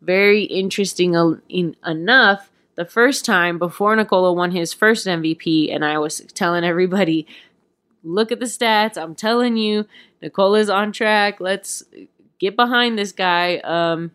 Very 0.00 0.44
interesting 0.44 1.14
enough. 1.84 2.50
The 2.74 2.84
first 2.84 3.24
time 3.24 3.58
before 3.58 3.96
Nikola 3.96 4.32
won 4.34 4.50
his 4.50 4.74
first 4.74 5.06
MVP, 5.06 5.74
and 5.74 5.82
I 5.82 5.98
was 5.98 6.20
telling 6.34 6.62
everybody, 6.62 7.26
look 8.04 8.30
at 8.30 8.38
the 8.38 8.46
stats. 8.46 8.98
I'm 8.98 9.14
telling 9.14 9.56
you, 9.56 9.86
Nikola's 10.20 10.68
on 10.68 10.92
track. 10.92 11.40
Let's 11.40 11.82
get 12.38 12.54
behind 12.54 12.98
this 12.98 13.12
guy. 13.12 13.56
Um, 13.58 14.10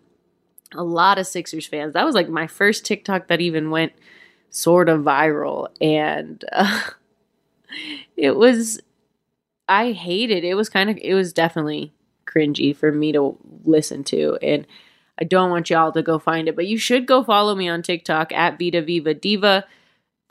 a 0.74 0.84
lot 0.84 1.18
of 1.18 1.28
Sixers 1.28 1.68
fans. 1.68 1.94
That 1.94 2.06
was 2.06 2.16
like 2.16 2.30
my 2.30 2.48
first 2.48 2.86
TikTok 2.86 3.28
that 3.28 3.42
even 3.42 3.72
went 3.72 3.94
sort 4.50 4.90
of 4.90 5.02
viral. 5.02 5.68
And 5.80 6.44
uh, 6.52 6.82
it 8.18 8.36
was, 8.36 8.80
I 9.68 9.92
hated 9.92 10.44
it. 10.44 10.56
was 10.56 10.70
kind 10.70 10.90
of, 10.90 10.98
it 11.02 11.14
was 11.14 11.34
definitely 11.34 11.94
cringy 12.26 12.76
for 12.76 12.92
me 12.92 13.12
to 13.12 13.38
listen 13.64 14.04
to. 14.06 14.38
And 14.42 14.66
I 15.20 15.24
don't 15.24 15.52
want 15.52 15.70
y'all 15.70 15.92
to 15.92 16.02
go 16.02 16.20
find 16.20 16.48
it, 16.48 16.56
but 16.56 16.68
you 16.68 16.78
should 16.78 17.06
go 17.06 17.24
follow 17.24 17.56
me 17.56 17.68
on 17.68 17.82
TikTok 17.82 18.32
at 18.32 18.58
Vita 18.58 18.82
Viva 18.82 19.14
Diva. 19.14 19.66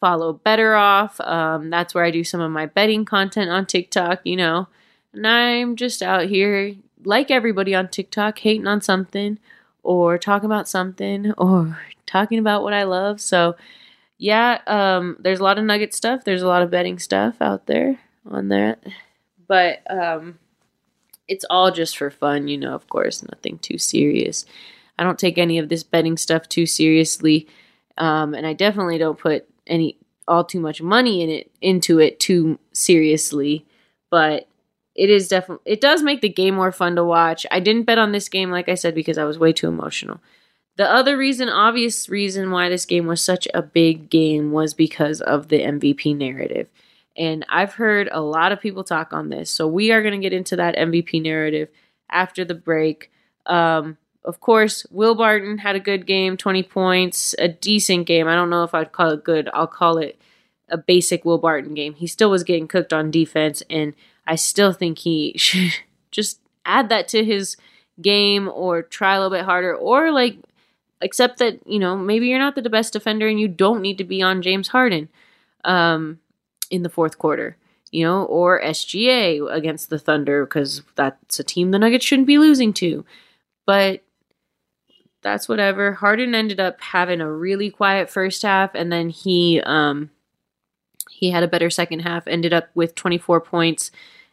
Follow 0.01 0.33
Better 0.33 0.75
Off. 0.75 1.21
Um, 1.21 1.69
that's 1.69 1.95
where 1.95 2.05
I 2.05 2.11
do 2.11 2.25
some 2.25 2.41
of 2.41 2.51
my 2.51 2.65
betting 2.65 3.05
content 3.05 3.51
on 3.51 3.67
TikTok, 3.67 4.21
you 4.25 4.35
know. 4.35 4.67
And 5.13 5.27
I'm 5.27 5.77
just 5.77 6.03
out 6.03 6.27
here, 6.27 6.75
like 7.05 7.31
everybody 7.31 7.75
on 7.75 7.89
TikTok, 7.89 8.39
hating 8.39 8.67
on 8.67 8.81
something 8.81 9.39
or 9.83 10.19
talking 10.19 10.47
about 10.47 10.69
something 10.69 11.33
or 11.33 11.79
talking 12.07 12.39
about 12.39 12.63
what 12.63 12.73
I 12.73 12.85
love. 12.85 13.21
So, 13.21 13.57
yeah, 14.19 14.61
um, 14.67 15.17
there's 15.21 15.41
a 15.41 15.45
lot 15.45 15.59
of 15.59 15.65
nugget 15.65 15.95
stuff. 15.95 16.25
There's 16.25 16.43
a 16.43 16.49
lot 16.49 16.63
of 16.63 16.71
betting 16.71 16.99
stuff 16.99 17.37
out 17.41 17.67
there 17.67 17.99
on 18.27 18.49
that. 18.49 18.83
But 19.47 19.81
um, 19.91 20.39
it's 21.27 21.45
all 21.49 21.71
just 21.71 21.97
for 21.97 22.11
fun, 22.11 22.49
you 22.49 22.59
know, 22.59 22.75
of 22.75 22.89
course, 22.89 23.23
nothing 23.23 23.59
too 23.59 23.79
serious. 23.79 24.45
I 24.99 25.05
don't 25.05 25.19
take 25.19 25.39
any 25.39 25.59
of 25.59 25.69
this 25.71 25.83
betting 25.83 26.19
stuff 26.19 26.49
too 26.49 26.67
seriously. 26.67 27.49
Um, 27.97 28.35
and 28.35 28.47
I 28.47 28.53
definitely 28.53 28.99
don't 28.99 29.19
put 29.19 29.47
any 29.67 29.97
all 30.29 30.45
too 30.45 30.61
much 30.61 30.83
money 30.83 31.23
in 31.23 31.31
it 31.31 31.51
into 31.61 31.99
it 31.99 32.21
too 32.21 32.59
seriously. 32.73 33.65
But 34.11 34.49
it 35.01 35.09
is 35.09 35.29
definitely 35.29 35.73
it 35.73 35.81
does 35.81 36.03
make 36.03 36.21
the 36.21 36.29
game 36.29 36.57
more 36.57 36.71
fun 36.71 36.95
to 36.97 37.03
watch. 37.03 37.47
I 37.51 37.59
didn't 37.59 37.85
bet 37.85 37.97
on 37.97 38.13
this 38.13 38.29
game 38.29 38.51
like 38.51 38.69
I 38.69 38.75
said 38.75 38.95
because 38.95 39.17
I 39.17 39.25
was 39.25 39.39
way 39.39 39.51
too 39.51 39.67
emotional. 39.67 40.21
The 40.77 40.85
other 40.91 41.17
reason, 41.17 41.49
obvious 41.49 42.11
reason 42.11 42.51
why 42.51 42.69
this 42.69 42.85
game 42.85 43.07
was 43.07 43.23
such 43.23 43.49
a 43.55 43.63
big 43.63 44.11
game 44.11 44.53
was 44.53 44.75
because 44.75 45.23
of 45.23 45.49
the 45.49 45.61
MVP 45.61 46.15
narrative. 46.15 46.69
And 47.17 47.47
I've 47.49 47.75
heard 47.75 48.11
a 48.13 48.21
lot 48.21 48.53
of 48.53 48.61
people 48.61 48.85
talk 48.85 49.15
on 49.15 49.31
this. 49.31 49.51
So 49.51 49.67
we 49.67 49.91
are 49.91 50.03
going 50.03 50.21
to 50.21 50.23
get 50.23 50.37
into 50.37 50.55
that 50.57 50.77
MVP 50.77 51.23
narrative 51.23 51.71
after 52.11 52.45
the 52.45 52.55
break. 52.55 53.11
Um, 53.47 53.97
of 54.23 54.41
course, 54.41 54.87
Will 54.91 55.15
Barton 55.15 55.57
had 55.59 55.77
a 55.77 55.81
good 55.81 56.07
game, 56.07 56.37
20 56.37 56.63
points, 56.65 57.35
a 57.39 57.49
decent 57.49 58.07
game. 58.07 58.29
I 58.29 58.35
don't 58.35 58.51
know 58.51 58.65
if 58.65 58.75
I'd 58.75 58.93
call 58.93 59.11
it 59.13 59.25
good. 59.25 59.49
I'll 59.55 59.67
call 59.67 59.97
it 59.97 60.21
a 60.69 60.77
basic 60.77 61.25
Will 61.25 61.39
Barton 61.39 61.73
game. 61.73 61.95
He 61.95 62.07
still 62.07 62.31
was 62.31 62.45
getting 62.45 62.69
cooked 62.69 62.93
on 62.93 63.11
defense 63.11 63.63
and 63.71 63.95
I 64.27 64.37
still 64.37 64.73
think 64.73 64.99
he 64.99 65.35
should 65.39 65.73
just 66.11 66.41
add 66.65 66.89
that 66.89 67.09
to 67.09 67.25
his 67.25 67.57
game 68.01 68.49
or 68.49 68.83
try 68.83 69.15
a 69.15 69.21
little 69.21 69.37
bit 69.37 69.45
harder 69.45 69.75
or 69.75 70.11
like 70.11 70.39
accept 71.03 71.39
that, 71.39 71.67
you 71.67 71.79
know, 71.79 71.97
maybe 71.97 72.29
you're 72.29 72.39
not 72.39 72.55
the 72.55 72.71
best 72.71 72.93
defender 72.93 73.27
and 73.27 73.41
you 73.41 73.49
don't 73.49 73.81
need 73.81 73.99
to 73.99 74.05
be 74.05 74.23
on 74.23 74.43
James 74.43 74.69
Harden 74.69 75.09
um, 75.65 76.21
in 76.71 76.83
the 76.83 76.89
fourth 76.89 77.19
quarter, 77.19 77.57
you 77.91 78.05
know, 78.05 78.25
or 78.25 78.61
SGA 78.63 79.51
against 79.53 79.91
the 79.91 79.99
Thunder 79.99 80.45
because 80.45 80.83
that's 80.95 81.39
a 81.39 81.45
team 81.45 81.71
the 81.71 81.79
Nuggets 81.79 82.05
shouldn't 82.05 82.27
be 82.27 82.39
losing 82.39 82.73
to. 82.75 83.05
But 83.67 84.03
that's 85.23 85.49
whatever. 85.49 85.95
Harden 85.95 86.35
ended 86.35 86.61
up 86.61 86.81
having 86.81 87.21
a 87.21 87.31
really 87.31 87.71
quiet 87.71 88.11
first 88.11 88.43
half 88.43 88.75
and 88.75 88.93
then 88.93 89.11
he 89.11 89.61
um 89.65 90.11
he 91.21 91.31
had 91.31 91.43
a 91.43 91.49
better 91.49 91.71
second 91.71 92.01
half, 92.01 92.27
ended 92.27 92.53
up 92.53 92.71
with 92.75 92.95
24 92.95 93.41
points 93.41 93.91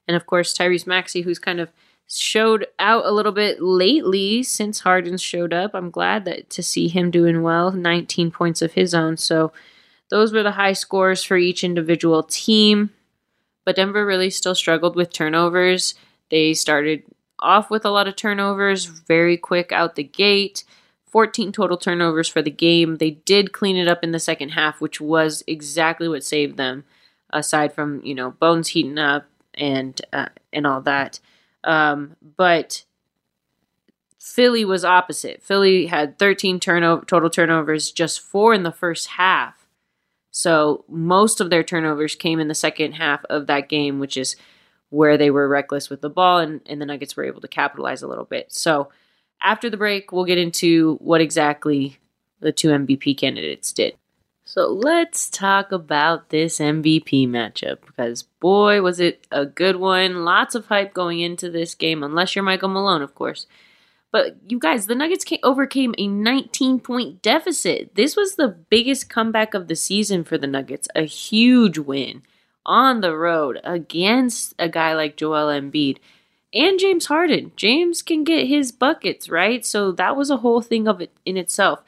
and 0.07 0.15
of 0.15 0.25
course, 0.25 0.53
Tyrese 0.53 0.87
Maxey, 0.87 1.21
who's 1.21 1.39
kind 1.39 1.59
of 1.59 1.71
showed 2.07 2.65
out 2.79 3.05
a 3.05 3.11
little 3.11 3.33
bit 3.33 3.61
lately 3.61 4.41
since 4.41 4.79
Harden's 4.79 5.21
showed 5.21 5.53
up. 5.53 5.71
I'm 5.73 5.91
glad 5.91 6.23
that 6.25 6.49
to 6.51 6.63
see 6.63 6.87
him 6.87 7.11
doing 7.11 7.41
well, 7.41 7.71
19 7.71 8.31
points 8.31 8.61
of 8.61 8.73
his 8.73 8.93
own. 8.93 9.17
So 9.17 9.51
those 10.09 10.31
were 10.31 10.43
the 10.43 10.51
high 10.51 10.73
scores 10.73 11.23
for 11.23 11.35
each 11.35 11.65
individual 11.65 12.23
team. 12.23 12.91
But 13.65 13.75
Denver 13.75 14.05
really 14.05 14.29
still 14.29 14.55
struggled 14.55 14.95
with 14.95 15.11
turnovers. 15.11 15.95
They 16.29 16.53
started 16.53 17.03
off 17.39 17.69
with 17.69 17.83
a 17.83 17.89
lot 17.89 18.07
of 18.07 18.15
turnovers, 18.15 18.85
very 18.85 19.35
quick 19.35 19.73
out 19.73 19.95
the 19.95 20.03
gate. 20.03 20.63
14 21.07 21.51
total 21.51 21.77
turnovers 21.77 22.27
for 22.27 22.41
the 22.41 22.51
game. 22.51 22.97
They 22.97 23.11
did 23.11 23.53
clean 23.53 23.77
it 23.77 23.87
up 23.87 24.03
in 24.03 24.11
the 24.11 24.19
second 24.19 24.49
half, 24.49 24.81
which 24.81 24.99
was 24.99 25.43
exactly 25.47 26.07
what 26.07 26.23
saved 26.23 26.57
them, 26.57 26.83
aside 27.31 27.73
from, 27.73 28.01
you 28.03 28.13
know, 28.13 28.31
Bones 28.31 28.69
heating 28.69 28.97
up, 28.97 29.25
and 29.53 29.99
uh, 30.13 30.27
and 30.53 30.67
all 30.67 30.81
that. 30.81 31.19
Um, 31.63 32.15
but 32.35 32.83
Philly 34.19 34.65
was 34.65 34.85
opposite. 34.85 35.41
Philly 35.41 35.87
had 35.87 36.19
13 36.19 36.59
turnover 36.59 37.05
total 37.05 37.29
turnovers, 37.29 37.91
just 37.91 38.19
four 38.19 38.53
in 38.53 38.63
the 38.63 38.71
first 38.71 39.07
half. 39.07 39.67
So 40.31 40.85
most 40.87 41.41
of 41.41 41.49
their 41.49 41.63
turnovers 41.63 42.15
came 42.15 42.39
in 42.39 42.47
the 42.47 42.53
second 42.53 42.93
half 42.93 43.25
of 43.25 43.47
that 43.47 43.69
game, 43.69 43.99
which 43.99 44.17
is 44.17 44.35
where 44.89 45.17
they 45.17 45.31
were 45.31 45.47
reckless 45.47 45.89
with 45.89 46.01
the 46.01 46.09
ball 46.09 46.37
and, 46.39 46.61
and 46.65 46.79
the 46.79 46.85
Nuggets 46.85 47.17
were 47.17 47.23
able 47.23 47.41
to 47.41 47.47
capitalize 47.47 48.01
a 48.01 48.07
little 48.07 48.25
bit. 48.25 48.51
So 48.53 48.89
after 49.41 49.69
the 49.69 49.77
break, 49.77 50.11
we'll 50.11 50.25
get 50.25 50.37
into 50.37 50.95
what 50.95 51.21
exactly 51.21 51.97
the 52.39 52.51
two 52.51 52.69
MVP 52.69 53.17
candidates 53.17 53.71
did. 53.73 53.95
So 54.45 54.67
let's 54.67 55.29
talk 55.29 55.73
about 55.73 56.29
this 56.29 56.59
MVP 56.59 57.27
matchup 57.27 57.79
because 57.85 58.23
boy, 58.23 58.81
was 58.81 59.01
it 59.01 59.27
a 59.29 59.45
good 59.45 59.75
one. 59.75 60.23
Lots 60.23 60.55
of 60.55 60.67
hype 60.67 60.93
going 60.93 61.19
into 61.19 61.49
this 61.49 61.75
game, 61.75 62.01
unless 62.01 62.35
you're 62.35 62.43
Michael 62.43 62.69
Malone, 62.69 63.01
of 63.01 63.13
course. 63.13 63.45
But 64.09 64.37
you 64.47 64.57
guys, 64.57 64.85
the 64.85 64.95
Nuggets 64.95 65.25
came, 65.25 65.39
overcame 65.43 65.93
a 65.97 66.07
19 66.07 66.79
point 66.79 67.21
deficit. 67.21 67.93
This 67.95 68.15
was 68.15 68.35
the 68.35 68.47
biggest 68.47 69.09
comeback 69.09 69.53
of 69.53 69.67
the 69.67 69.75
season 69.75 70.23
for 70.23 70.37
the 70.37 70.47
Nuggets, 70.47 70.87
a 70.95 71.03
huge 71.03 71.77
win 71.77 72.21
on 72.65 73.01
the 73.01 73.15
road 73.15 73.59
against 73.63 74.53
a 74.57 74.69
guy 74.69 74.93
like 74.93 75.17
Joel 75.17 75.47
Embiid 75.47 75.97
and 76.53 76.79
James 76.79 77.07
Harden. 77.07 77.51
James 77.55 78.01
can 78.01 78.23
get 78.23 78.47
his 78.47 78.71
buckets, 78.71 79.29
right? 79.29 79.65
So 79.65 79.91
that 79.93 80.15
was 80.15 80.29
a 80.29 80.37
whole 80.37 80.61
thing 80.61 80.87
of 80.87 81.01
it 81.01 81.11
in 81.25 81.37
itself. 81.37 81.81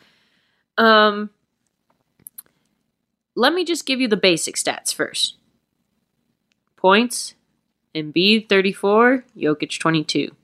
Um 0.77 1.29
let 3.35 3.53
me 3.53 3.63
just 3.63 3.85
give 3.85 4.01
you 4.01 4.07
the 4.07 4.17
basic 4.17 4.55
stats 4.55 4.93
first. 4.93 5.35
Points, 6.75 7.35
Embiid 7.95 8.49
34, 8.49 9.23
Jokic 9.37 9.79
22. 9.79 10.35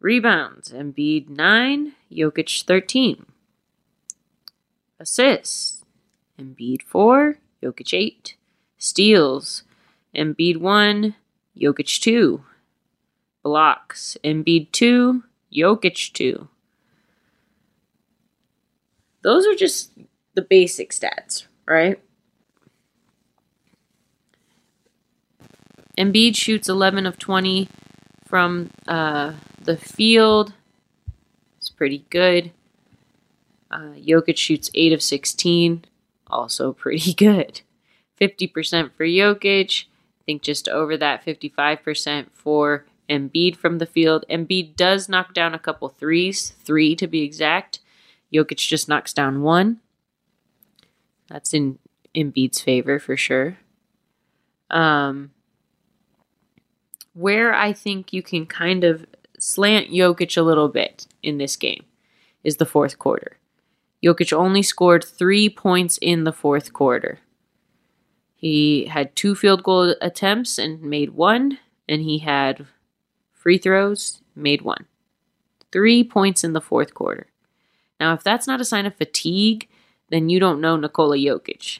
Rebounds, 0.00 0.72
Embiid 0.72 1.28
9, 1.28 1.92
Jokic 2.12 2.64
13. 2.64 3.26
Assists, 5.00 5.84
Embiid 6.40 6.82
4, 6.82 7.38
Jokic 7.62 7.92
8. 7.92 8.36
Steals, 8.78 9.64
Embiid 10.14 10.58
1, 10.58 11.14
Jokic 11.60 12.00
2. 12.00 12.44
Blocks, 13.48 14.18
Embiid 14.22 14.70
2, 14.72 15.22
Jokic 15.50 16.12
2. 16.12 16.48
Those 19.22 19.46
are 19.46 19.54
just 19.54 19.92
the 20.34 20.42
basic 20.42 20.90
stats, 20.90 21.46
right? 21.66 21.98
Embiid 25.96 26.36
shoots 26.36 26.68
11 26.68 27.06
of 27.06 27.18
20 27.18 27.70
from 28.26 28.68
uh, 28.86 29.32
the 29.62 29.78
field. 29.78 30.52
It's 31.56 31.70
pretty 31.70 32.04
good. 32.10 32.52
Uh, 33.70 33.94
Jokic 33.96 34.36
shoots 34.36 34.70
8 34.74 34.92
of 34.92 35.02
16, 35.02 35.86
also 36.26 36.72
pretty 36.84 37.14
good. 37.14 37.62
50% 38.20 38.90
for 38.92 39.06
Jokic. 39.06 39.84
I 39.86 40.22
think 40.26 40.42
just 40.42 40.68
over 40.68 40.98
that 40.98 41.24
55% 41.24 42.26
for 42.34 42.84
Embiid 43.08 43.56
from 43.56 43.78
the 43.78 43.86
field. 43.86 44.24
Embiid 44.30 44.76
does 44.76 45.08
knock 45.08 45.34
down 45.34 45.54
a 45.54 45.58
couple 45.58 45.88
threes, 45.88 46.50
three 46.64 46.94
to 46.96 47.06
be 47.06 47.22
exact. 47.22 47.80
Jokic 48.32 48.58
just 48.58 48.88
knocks 48.88 49.12
down 49.12 49.42
one. 49.42 49.80
That's 51.28 51.54
in 51.54 51.78
Embiid's 52.14 52.60
favor 52.60 52.98
for 52.98 53.16
sure. 53.16 53.58
Um, 54.70 55.30
where 57.14 57.54
I 57.54 57.72
think 57.72 58.12
you 58.12 58.22
can 58.22 58.46
kind 58.46 58.84
of 58.84 59.06
slant 59.38 59.90
Jokic 59.90 60.36
a 60.36 60.42
little 60.42 60.68
bit 60.68 61.06
in 61.22 61.38
this 61.38 61.56
game 61.56 61.84
is 62.44 62.56
the 62.56 62.66
fourth 62.66 62.98
quarter. 62.98 63.38
Jokic 64.04 64.32
only 64.32 64.62
scored 64.62 65.04
three 65.04 65.48
points 65.48 65.98
in 66.00 66.24
the 66.24 66.32
fourth 66.32 66.72
quarter. 66.72 67.18
He 68.36 68.84
had 68.84 69.16
two 69.16 69.34
field 69.34 69.64
goal 69.64 69.96
attempts 70.00 70.58
and 70.58 70.80
made 70.80 71.10
one, 71.10 71.58
and 71.88 72.02
he 72.02 72.18
had 72.18 72.66
free 73.48 73.56
throws, 73.56 74.20
made 74.36 74.60
one. 74.60 74.84
Three 75.72 76.04
points 76.04 76.44
in 76.44 76.52
the 76.52 76.60
fourth 76.60 76.92
quarter. 76.92 77.28
Now, 77.98 78.12
if 78.12 78.22
that's 78.22 78.46
not 78.46 78.60
a 78.60 78.64
sign 78.64 78.84
of 78.84 78.94
fatigue, 78.94 79.66
then 80.10 80.28
you 80.28 80.38
don't 80.38 80.60
know 80.60 80.76
Nikola 80.76 81.16
Jokic 81.16 81.78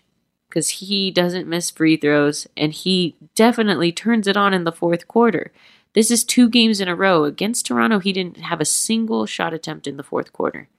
because 0.49 0.71
he 0.71 1.11
doesn't 1.11 1.47
miss 1.47 1.69
free 1.69 1.99
throws 1.99 2.47
and 2.57 2.73
he 2.73 3.17
definitely 3.35 3.93
turns 3.93 4.27
it 4.27 4.35
on 4.35 4.55
in 4.55 4.65
the 4.65 4.73
fourth 4.73 5.07
quarter. 5.09 5.53
This 5.93 6.11
is 6.11 6.25
two 6.25 6.49
games 6.49 6.81
in 6.81 6.89
a 6.89 6.97
row. 6.97 7.25
Against 7.25 7.67
Toronto, 7.67 7.99
he 7.99 8.15
didn't 8.15 8.39
have 8.39 8.63
a 8.63 8.65
single 8.65 9.27
shot 9.27 9.53
attempt 9.53 9.87
in 9.87 9.99
the 9.99 10.03
fourth 10.03 10.33
quarter. 10.33 10.71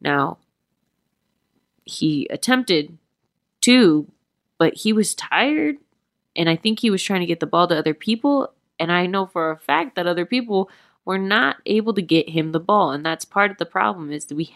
Now, 0.00 0.38
he 1.84 2.26
attempted 2.30 2.98
two, 3.60 4.10
but 4.58 4.74
he 4.74 4.92
was 4.92 5.14
tired 5.14 5.76
and 6.34 6.48
I 6.50 6.56
think 6.56 6.80
he 6.80 6.90
was 6.90 7.00
trying 7.00 7.20
to 7.20 7.26
get 7.26 7.38
the 7.38 7.46
ball 7.46 7.68
to 7.68 7.78
other 7.78 7.94
people. 7.94 8.52
And 8.84 8.92
I 8.92 9.06
know 9.06 9.24
for 9.24 9.50
a 9.50 9.56
fact 9.56 9.96
that 9.96 10.06
other 10.06 10.26
people 10.26 10.68
were 11.06 11.16
not 11.16 11.56
able 11.64 11.94
to 11.94 12.02
get 12.02 12.28
him 12.28 12.52
the 12.52 12.60
ball. 12.60 12.90
And 12.90 13.04
that's 13.04 13.24
part 13.24 13.50
of 13.50 13.56
the 13.56 13.64
problem 13.64 14.12
is 14.12 14.26
that 14.26 14.34
we 14.34 14.54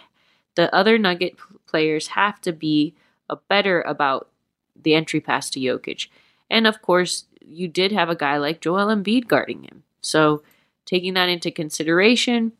the 0.54 0.74
other 0.74 0.98
Nugget 0.98 1.38
players 1.66 2.08
have 2.08 2.42
to 2.42 2.52
be 2.52 2.94
a 3.30 3.36
better 3.36 3.80
about 3.80 4.28
the 4.76 4.94
entry 4.94 5.18
pass 5.18 5.48
to 5.50 5.60
Jokic. 5.60 6.08
And 6.50 6.66
of 6.66 6.82
course, 6.82 7.24
you 7.40 7.68
did 7.68 7.90
have 7.92 8.10
a 8.10 8.14
guy 8.16 8.36
like 8.36 8.60
Joel 8.60 8.94
Embiid 8.94 9.28
guarding 9.28 9.62
him. 9.62 9.84
So, 10.02 10.42
taking 10.84 11.14
that 11.14 11.30
into 11.30 11.50
consideration, 11.50 12.52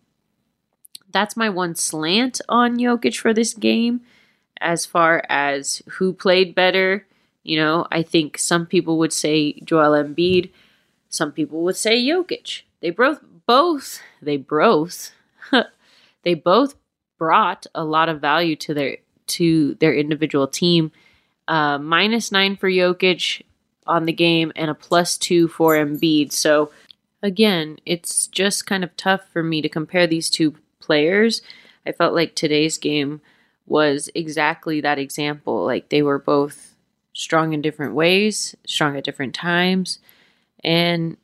that's 1.12 1.36
my 1.36 1.50
one 1.50 1.74
slant 1.74 2.40
on 2.48 2.78
Jokic 2.78 3.18
for 3.18 3.34
this 3.34 3.52
game. 3.52 4.00
As 4.58 4.86
far 4.86 5.22
as 5.28 5.82
who 5.98 6.14
played 6.14 6.54
better, 6.54 7.06
you 7.42 7.58
know, 7.58 7.86
I 7.92 8.02
think 8.02 8.38
some 8.38 8.64
people 8.64 8.96
would 8.98 9.12
say 9.12 9.60
Joel 9.64 10.02
Embiid, 10.02 10.50
some 11.08 11.32
people 11.32 11.62
would 11.62 11.76
say 11.76 12.02
Jokic. 12.02 12.62
They 12.80 12.90
both 12.90 13.20
both 13.46 14.00
they 14.22 14.36
both 14.36 15.12
they 16.22 16.34
both 16.34 16.74
brought 17.18 17.66
a 17.74 17.84
lot 17.84 18.08
of 18.08 18.20
value 18.20 18.56
to 18.56 18.74
their 18.74 18.98
to 19.28 19.74
their 19.74 19.94
individual 19.94 20.46
team. 20.46 20.92
Uh, 21.46 21.78
minus 21.78 22.30
nine 22.30 22.56
for 22.56 22.70
Jokic 22.70 23.42
on 23.86 24.04
the 24.04 24.12
game 24.12 24.52
and 24.54 24.70
a 24.70 24.74
plus 24.74 25.16
two 25.16 25.48
for 25.48 25.74
Embiid. 25.74 26.30
So 26.32 26.70
again, 27.22 27.78
it's 27.86 28.26
just 28.26 28.66
kind 28.66 28.84
of 28.84 28.96
tough 28.96 29.22
for 29.32 29.42
me 29.42 29.62
to 29.62 29.68
compare 29.68 30.06
these 30.06 30.28
two 30.28 30.54
players. 30.78 31.42
I 31.86 31.92
felt 31.92 32.14
like 32.14 32.34
today's 32.34 32.76
game 32.76 33.22
was 33.66 34.10
exactly 34.14 34.80
that 34.82 34.98
example. 34.98 35.64
Like 35.64 35.88
they 35.88 36.02
were 36.02 36.18
both 36.18 36.74
strong 37.14 37.52
in 37.52 37.62
different 37.62 37.94
ways, 37.94 38.54
strong 38.66 38.96
at 38.96 39.04
different 39.04 39.34
times, 39.34 39.98
and 40.64 41.16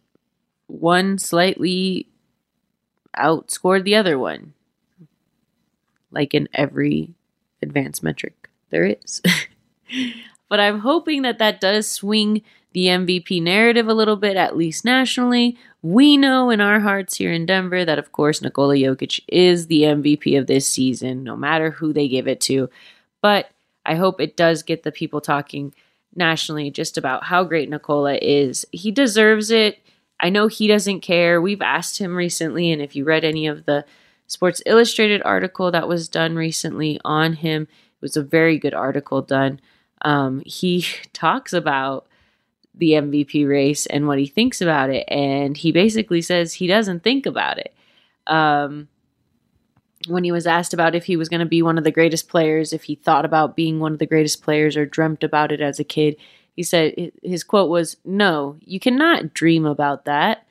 one 0.66 1.18
slightly 1.18 2.08
outscored 3.16 3.84
the 3.84 3.94
other 3.94 4.18
one 4.18 4.54
like 6.14 6.32
in 6.32 6.48
every 6.54 7.14
advanced 7.60 8.02
metric 8.02 8.48
there 8.70 8.84
is. 8.84 9.20
but 10.48 10.60
I'm 10.60 10.78
hoping 10.80 11.22
that 11.22 11.38
that 11.38 11.60
does 11.60 11.90
swing 11.90 12.42
the 12.72 12.86
MVP 12.86 13.42
narrative 13.42 13.88
a 13.88 13.94
little 13.94 14.16
bit, 14.16 14.36
at 14.36 14.56
least 14.56 14.84
nationally. 14.84 15.56
We 15.82 16.16
know 16.16 16.50
in 16.50 16.60
our 16.60 16.80
hearts 16.80 17.16
here 17.16 17.32
in 17.32 17.46
Denver 17.46 17.84
that, 17.84 17.98
of 17.98 18.12
course, 18.12 18.42
Nikola 18.42 18.74
Jokic 18.74 19.20
is 19.28 19.66
the 19.66 19.82
MVP 19.82 20.38
of 20.38 20.46
this 20.46 20.66
season, 20.66 21.22
no 21.22 21.36
matter 21.36 21.70
who 21.70 21.92
they 21.92 22.08
give 22.08 22.26
it 22.26 22.40
to. 22.42 22.68
But 23.22 23.50
I 23.86 23.94
hope 23.94 24.20
it 24.20 24.36
does 24.36 24.62
get 24.62 24.82
the 24.82 24.90
people 24.92 25.20
talking 25.20 25.74
nationally 26.16 26.70
just 26.70 26.96
about 26.96 27.24
how 27.24 27.44
great 27.44 27.68
Nikola 27.68 28.16
is. 28.16 28.66
He 28.72 28.90
deserves 28.90 29.50
it. 29.50 29.78
I 30.20 30.30
know 30.30 30.46
he 30.46 30.66
doesn't 30.66 31.00
care. 31.00 31.40
We've 31.40 31.62
asked 31.62 31.98
him 31.98 32.14
recently, 32.14 32.70
and 32.70 32.80
if 32.80 32.94
you 32.94 33.04
read 33.04 33.24
any 33.24 33.46
of 33.46 33.66
the 33.66 33.84
Sports 34.26 34.62
Illustrated 34.66 35.22
article 35.24 35.70
that 35.70 35.88
was 35.88 36.08
done 36.08 36.34
recently 36.34 37.00
on 37.04 37.34
him. 37.34 37.62
It 37.62 38.00
was 38.00 38.16
a 38.16 38.22
very 38.22 38.58
good 38.58 38.74
article 38.74 39.22
done. 39.22 39.60
Um, 40.02 40.42
he 40.46 40.86
talks 41.12 41.52
about 41.52 42.06
the 42.74 42.92
MVP 42.92 43.48
race 43.48 43.86
and 43.86 44.08
what 44.08 44.18
he 44.18 44.26
thinks 44.26 44.60
about 44.60 44.90
it, 44.90 45.04
and 45.08 45.56
he 45.56 45.72
basically 45.72 46.22
says 46.22 46.54
he 46.54 46.66
doesn't 46.66 47.02
think 47.02 47.26
about 47.26 47.58
it. 47.58 47.74
Um, 48.26 48.88
when 50.06 50.24
he 50.24 50.32
was 50.32 50.46
asked 50.46 50.74
about 50.74 50.94
if 50.94 51.04
he 51.04 51.16
was 51.16 51.28
going 51.28 51.40
to 51.40 51.46
be 51.46 51.62
one 51.62 51.78
of 51.78 51.84
the 51.84 51.90
greatest 51.90 52.28
players, 52.28 52.72
if 52.72 52.84
he 52.84 52.94
thought 52.94 53.24
about 53.24 53.56
being 53.56 53.80
one 53.80 53.92
of 53.92 53.98
the 53.98 54.06
greatest 54.06 54.42
players 54.42 54.76
or 54.76 54.86
dreamt 54.86 55.24
about 55.24 55.52
it 55.52 55.60
as 55.60 55.78
a 55.78 55.84
kid, 55.84 56.16
he 56.54 56.62
said 56.62 57.12
his 57.22 57.44
quote 57.44 57.70
was, 57.70 57.96
No, 58.04 58.56
you 58.60 58.78
cannot 58.78 59.34
dream 59.34 59.64
about 59.64 60.04
that. 60.04 60.46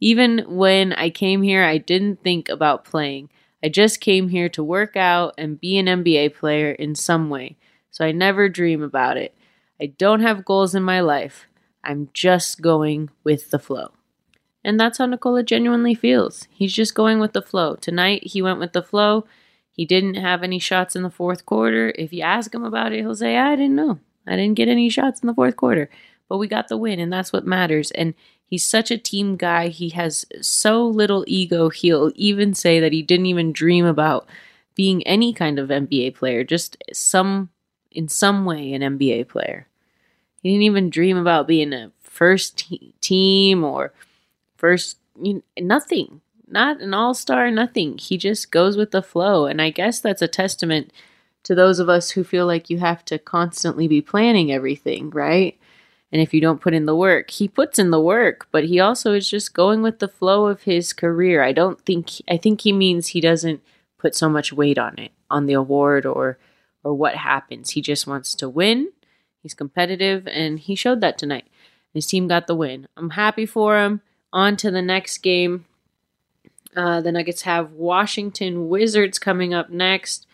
Even 0.00 0.44
when 0.48 0.92
I 0.92 1.08
came 1.10 1.42
here, 1.42 1.64
I 1.64 1.78
didn't 1.78 2.22
think 2.22 2.48
about 2.48 2.84
playing. 2.84 3.30
I 3.64 3.68
just 3.68 4.00
came 4.00 4.28
here 4.28 4.48
to 4.50 4.62
work 4.62 4.96
out 4.96 5.34
and 5.38 5.60
be 5.60 5.78
an 5.78 5.86
NBA 5.86 6.34
player 6.34 6.72
in 6.72 6.94
some 6.94 7.30
way, 7.30 7.56
so 7.90 8.04
I 8.04 8.12
never 8.12 8.48
dream 8.48 8.82
about 8.82 9.16
it. 9.16 9.34
I 9.80 9.86
don't 9.86 10.20
have 10.20 10.44
goals 10.44 10.74
in 10.74 10.82
my 10.82 11.00
life. 11.00 11.46
I'm 11.82 12.10
just 12.12 12.60
going 12.60 13.10
with 13.24 13.50
the 13.50 13.58
flow. 13.58 13.95
And 14.66 14.80
that's 14.80 14.98
how 14.98 15.06
Nikola 15.06 15.44
genuinely 15.44 15.94
feels. 15.94 16.48
He's 16.50 16.74
just 16.74 16.96
going 16.96 17.20
with 17.20 17.34
the 17.34 17.40
flow. 17.40 17.76
Tonight, 17.76 18.24
he 18.24 18.42
went 18.42 18.58
with 18.58 18.72
the 18.72 18.82
flow. 18.82 19.24
He 19.70 19.84
didn't 19.84 20.16
have 20.16 20.42
any 20.42 20.58
shots 20.58 20.96
in 20.96 21.04
the 21.04 21.10
fourth 21.10 21.46
quarter. 21.46 21.92
If 21.96 22.12
you 22.12 22.22
ask 22.22 22.52
him 22.52 22.64
about 22.64 22.92
it, 22.92 22.98
he'll 22.98 23.14
say, 23.14 23.36
I 23.36 23.54
didn't 23.54 23.76
know. 23.76 24.00
I 24.26 24.34
didn't 24.34 24.56
get 24.56 24.66
any 24.66 24.90
shots 24.90 25.20
in 25.20 25.28
the 25.28 25.34
fourth 25.34 25.54
quarter. 25.56 25.88
But 26.28 26.38
we 26.38 26.48
got 26.48 26.66
the 26.66 26.76
win, 26.76 26.98
and 26.98 27.12
that's 27.12 27.32
what 27.32 27.46
matters. 27.46 27.92
And 27.92 28.14
he's 28.44 28.64
such 28.64 28.90
a 28.90 28.98
team 28.98 29.36
guy. 29.36 29.68
He 29.68 29.90
has 29.90 30.26
so 30.40 30.84
little 30.84 31.22
ego. 31.28 31.68
He'll 31.68 32.10
even 32.16 32.52
say 32.52 32.80
that 32.80 32.92
he 32.92 33.02
didn't 33.02 33.26
even 33.26 33.52
dream 33.52 33.86
about 33.86 34.26
being 34.74 35.00
any 35.04 35.32
kind 35.32 35.60
of 35.60 35.68
NBA 35.68 36.16
player, 36.16 36.42
just 36.42 36.76
some 36.92 37.50
in 37.92 38.08
some 38.08 38.44
way 38.44 38.72
an 38.72 38.82
NBA 38.82 39.28
player. 39.28 39.68
He 40.42 40.50
didn't 40.50 40.62
even 40.62 40.90
dream 40.90 41.16
about 41.16 41.46
being 41.46 41.72
a 41.72 41.92
first 42.00 42.58
te- 42.58 42.92
team 43.00 43.62
or 43.62 43.92
first 44.56 44.98
you 45.20 45.42
nothing. 45.58 46.20
Not 46.48 46.80
an 46.80 46.94
all-star, 46.94 47.50
nothing. 47.50 47.98
He 47.98 48.16
just 48.16 48.52
goes 48.52 48.76
with 48.76 48.92
the 48.92 49.02
flow, 49.02 49.46
and 49.46 49.60
I 49.60 49.70
guess 49.70 50.00
that's 50.00 50.22
a 50.22 50.28
testament 50.28 50.92
to 51.42 51.56
those 51.56 51.80
of 51.80 51.88
us 51.88 52.10
who 52.10 52.22
feel 52.22 52.46
like 52.46 52.70
you 52.70 52.78
have 52.78 53.04
to 53.06 53.18
constantly 53.18 53.88
be 53.88 54.00
planning 54.00 54.52
everything, 54.52 55.10
right? 55.10 55.58
And 56.12 56.22
if 56.22 56.32
you 56.32 56.40
don't 56.40 56.60
put 56.60 56.74
in 56.74 56.86
the 56.86 56.94
work, 56.94 57.30
he 57.30 57.48
puts 57.48 57.78
in 57.78 57.90
the 57.90 58.00
work, 58.00 58.46
but 58.52 58.64
he 58.64 58.78
also 58.78 59.12
is 59.12 59.28
just 59.28 59.54
going 59.54 59.82
with 59.82 59.98
the 59.98 60.08
flow 60.08 60.46
of 60.46 60.62
his 60.62 60.92
career. 60.92 61.42
I 61.42 61.52
don't 61.52 61.80
think 61.80 62.10
I 62.28 62.36
think 62.36 62.60
he 62.60 62.72
means 62.72 63.08
he 63.08 63.20
doesn't 63.20 63.60
put 63.98 64.14
so 64.14 64.28
much 64.28 64.52
weight 64.52 64.78
on 64.78 64.98
it, 64.98 65.12
on 65.30 65.46
the 65.46 65.54
award 65.54 66.06
or 66.06 66.38
or 66.84 66.94
what 66.94 67.16
happens. 67.16 67.70
He 67.70 67.80
just 67.80 68.06
wants 68.06 68.34
to 68.36 68.48
win. 68.48 68.92
He's 69.42 69.54
competitive 69.54 70.28
and 70.28 70.60
he 70.60 70.76
showed 70.76 71.00
that 71.00 71.18
tonight. 71.18 71.46
His 71.92 72.06
team 72.06 72.28
got 72.28 72.46
the 72.46 72.54
win. 72.54 72.86
I'm 72.96 73.10
happy 73.10 73.46
for 73.46 73.78
him. 73.78 74.00
On 74.36 74.54
to 74.58 74.70
the 74.70 74.82
next 74.82 75.18
game. 75.18 75.64
Uh, 76.76 77.00
the 77.00 77.10
Nuggets 77.10 77.42
have 77.42 77.72
Washington 77.72 78.68
Wizards 78.68 79.18
coming 79.18 79.54
up 79.54 79.70
next. 79.70 80.26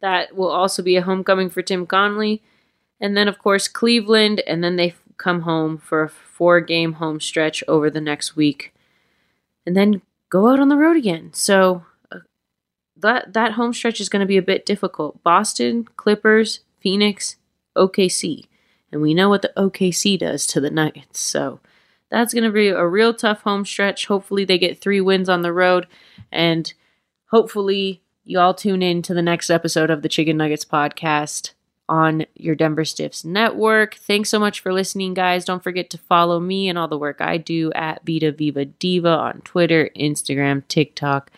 That 0.00 0.34
will 0.34 0.48
also 0.48 0.82
be 0.82 0.96
a 0.96 1.02
homecoming 1.02 1.50
for 1.50 1.60
Tim 1.60 1.86
Connelly. 1.86 2.40
And 3.02 3.14
then, 3.14 3.28
of 3.28 3.38
course, 3.38 3.68
Cleveland. 3.68 4.40
And 4.46 4.64
then 4.64 4.76
they 4.76 4.94
come 5.18 5.42
home 5.42 5.76
for 5.76 6.04
a 6.04 6.08
four 6.08 6.62
game 6.62 6.94
home 6.94 7.20
stretch 7.20 7.62
over 7.68 7.90
the 7.90 8.00
next 8.00 8.34
week. 8.34 8.72
And 9.66 9.76
then 9.76 10.00
go 10.30 10.48
out 10.48 10.58
on 10.58 10.70
the 10.70 10.78
road 10.78 10.96
again. 10.96 11.28
So 11.34 11.84
uh, 12.10 12.20
that, 12.96 13.34
that 13.34 13.52
home 13.52 13.74
stretch 13.74 14.00
is 14.00 14.08
going 14.08 14.20
to 14.20 14.26
be 14.26 14.38
a 14.38 14.42
bit 14.42 14.64
difficult. 14.64 15.22
Boston, 15.22 15.86
Clippers, 15.98 16.60
Phoenix, 16.80 17.36
OKC. 17.76 18.46
And 18.90 19.02
we 19.02 19.12
know 19.12 19.28
what 19.28 19.42
the 19.42 19.52
OKC 19.54 20.18
does 20.18 20.46
to 20.46 20.62
the 20.62 20.70
Nuggets. 20.70 21.20
So 21.20 21.60
that's 22.14 22.32
going 22.32 22.44
to 22.44 22.50
be 22.50 22.68
a 22.68 22.86
real 22.86 23.12
tough 23.12 23.42
home 23.42 23.64
stretch. 23.64 24.06
Hopefully, 24.06 24.44
they 24.44 24.58
get 24.58 24.78
three 24.78 25.00
wins 25.00 25.28
on 25.28 25.42
the 25.42 25.52
road. 25.52 25.86
And 26.30 26.72
hopefully, 27.30 28.02
you 28.24 28.38
all 28.38 28.54
tune 28.54 28.82
in 28.82 29.02
to 29.02 29.14
the 29.14 29.22
next 29.22 29.50
episode 29.50 29.90
of 29.90 30.02
the 30.02 30.08
Chicken 30.08 30.36
Nuggets 30.36 30.64
podcast 30.64 31.52
on 31.88 32.24
your 32.34 32.54
Denver 32.54 32.84
Stiffs 32.84 33.24
network. 33.24 33.96
Thanks 33.96 34.30
so 34.30 34.38
much 34.38 34.60
for 34.60 34.72
listening, 34.72 35.12
guys. 35.12 35.44
Don't 35.44 35.62
forget 35.62 35.90
to 35.90 35.98
follow 35.98 36.38
me 36.38 36.68
and 36.68 36.78
all 36.78 36.88
the 36.88 36.96
work 36.96 37.20
I 37.20 37.36
do 37.36 37.72
at 37.72 38.06
Vita 38.06 38.32
Viva 38.32 38.64
Diva 38.64 39.08
on 39.08 39.40
Twitter, 39.42 39.90
Instagram, 39.96 40.62
TikTok, 40.68 41.30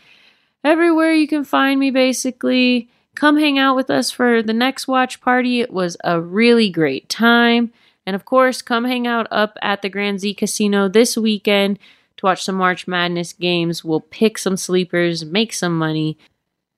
everywhere 0.62 1.12
you 1.12 1.26
can 1.26 1.42
find 1.42 1.80
me, 1.80 1.90
basically. 1.90 2.90
Come 3.14 3.38
hang 3.38 3.58
out 3.58 3.76
with 3.76 3.88
us 3.88 4.10
for 4.10 4.42
the 4.42 4.52
next 4.52 4.86
watch 4.86 5.22
party. 5.22 5.60
It 5.60 5.72
was 5.72 5.96
a 6.04 6.20
really 6.20 6.68
great 6.68 7.08
time. 7.08 7.72
And 8.06 8.14
of 8.14 8.24
course, 8.24 8.62
come 8.62 8.84
hang 8.84 9.06
out 9.06 9.26
up 9.30 9.58
at 9.60 9.82
the 9.82 9.88
Grand 9.88 10.20
Z 10.20 10.34
Casino 10.34 10.88
this 10.88 11.16
weekend 11.16 11.78
to 12.16 12.26
watch 12.26 12.44
some 12.44 12.54
March 12.54 12.86
Madness 12.86 13.32
games. 13.32 13.84
We'll 13.84 14.00
pick 14.00 14.38
some 14.38 14.56
sleepers, 14.56 15.24
make 15.24 15.52
some 15.52 15.76
money, 15.76 16.16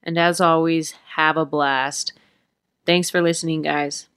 and 0.02 0.18
as 0.18 0.40
always, 0.40 0.94
have 1.16 1.36
a 1.36 1.44
blast. 1.44 2.12
Thanks 2.86 3.10
for 3.10 3.20
listening, 3.20 3.62
guys. 3.62 4.08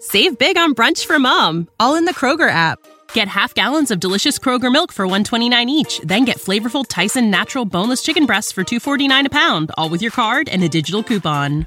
Save 0.00 0.38
big 0.38 0.56
on 0.56 0.74
brunch 0.74 1.04
for 1.04 1.18
mom, 1.18 1.68
all 1.78 1.94
in 1.94 2.06
the 2.06 2.14
Kroger 2.14 2.50
app. 2.50 2.78
Get 3.12 3.28
half 3.28 3.54
gallons 3.54 3.90
of 3.90 4.00
delicious 4.00 4.38
Kroger 4.38 4.72
milk 4.72 4.90
for 4.90 5.06
129 5.06 5.68
each, 5.68 6.00
then 6.00 6.24
get 6.24 6.38
flavorful 6.38 6.86
Tyson 6.88 7.30
natural 7.30 7.66
boneless 7.66 8.02
chicken 8.02 8.24
breasts 8.24 8.52
for 8.52 8.64
249 8.64 9.26
a 9.26 9.30
pound, 9.30 9.70
all 9.76 9.90
with 9.90 10.00
your 10.00 10.10
card 10.10 10.48
and 10.48 10.64
a 10.64 10.68
digital 10.68 11.02
coupon. 11.02 11.66